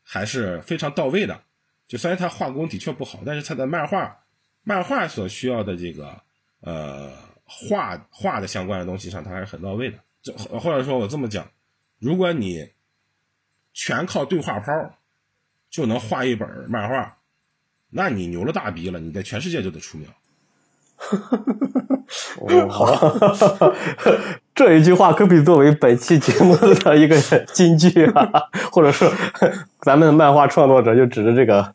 [0.03, 1.41] 还是非常到位的。
[1.87, 4.25] 就虽然他画工的确不好，但是他的漫画
[4.63, 6.21] 漫画所需要的这个
[6.59, 7.13] 呃
[7.45, 9.99] 画画的相关的东西上，他还是很到位的。
[10.21, 11.49] 就或者说我这么讲。
[11.99, 12.69] 如果你
[13.71, 14.97] 全靠对话泡
[15.69, 17.17] 就能画一本漫画，
[17.89, 18.99] 那你牛了大逼了！
[18.99, 20.09] 你在全世界就得出名。
[22.69, 22.85] 好，
[24.55, 27.17] 这一句话可比作为本期节目的一个
[27.53, 28.29] 金句啊，
[28.71, 29.11] 或者说
[29.81, 31.73] 咱们的漫画创作者就指着这个。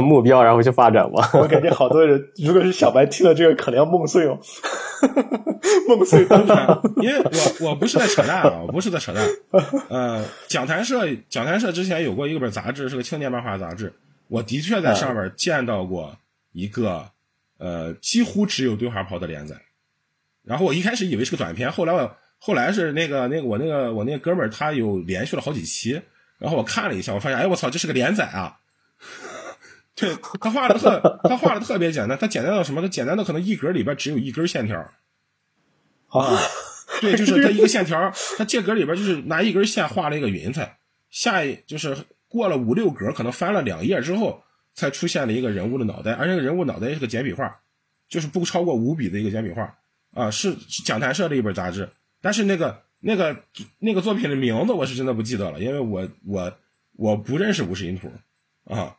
[0.00, 1.30] 目标，然后去发展吧。
[1.32, 4.38] 我感觉好多人，如果是小白听了这个，可能要梦碎哦，
[5.88, 6.78] 梦碎当场。
[6.96, 9.26] 因为我我不是在扯淡啊，我不是在扯淡。
[9.88, 13.94] 呃，讲谈社讲谈社之前有过一本杂志，是个青年漫画杂志。
[14.28, 16.16] 我的确在上面见到过
[16.52, 17.06] 一个
[17.58, 19.60] 呃几乎只有对话炮的连载。
[20.42, 26.00] 然后我一开始以为是个短片，后来我后来是那个那个我那个我那个哥们儿他有连续了好几期，
[26.38, 28.58] 然后我看了一下，我发现哎我操，这是个连载啊！
[29.94, 32.80] 对他画的特，他画的特别简单，他简单到什么？
[32.80, 34.78] 他简单到可能一格里边只有一根线条。
[36.06, 36.38] 啊，
[37.00, 40.78] 对，就是他一个线条，他这格里边就是拿一根线画了一个云彩，
[41.10, 41.94] 下一就是
[42.28, 44.42] 过了五六格，可能翻了两页之后，
[44.78, 47.58] 才出现了一个人物的脑袋，而这个人物脑袋是个简笔画，
[48.08, 49.76] 就是不超过五笔的一个简笔画。
[50.14, 50.54] 啊，是
[50.84, 51.90] 讲谈社的一本杂志，
[52.22, 53.36] 但是那个那个
[53.78, 56.52] 那个作品的名字我是真的不记得了，因为我我
[56.96, 58.10] 我不认识五十音图
[58.74, 58.96] 啊。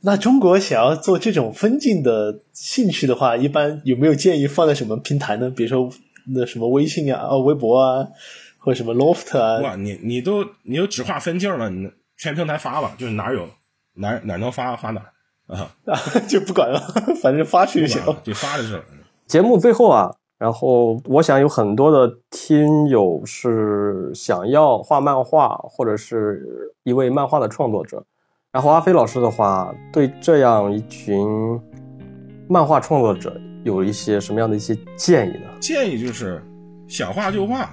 [0.00, 5.50] 那中国想要做这种分镜的兴趣的话，一般有没有建议放在什么平台呢？
[5.50, 5.90] 比如说
[6.26, 8.08] 那什么微信啊、微博啊，
[8.58, 9.60] 或者什么 Loft 啊？
[9.60, 13.48] 哇，你你都你都只画分镜了，你全平台发吧，就是哪有
[13.98, 15.00] 哪哪能发发哪
[15.46, 15.70] 啊，
[16.28, 16.80] 就不管了，
[17.22, 18.84] 反正发去就行了，就发就是了。
[19.26, 28.04] 节目最后啊，然后我想有很多的听友是想要画漫画，或者是一位漫画的创作者。
[28.50, 31.28] 然后阿飞老师的话，对这样一群
[32.48, 35.50] 漫画创作者有一些什么样的一些建议呢？
[35.60, 36.42] 建议就是
[36.88, 37.68] 想画就画，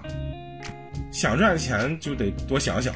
[1.12, 2.94] 想赚钱就得多想想。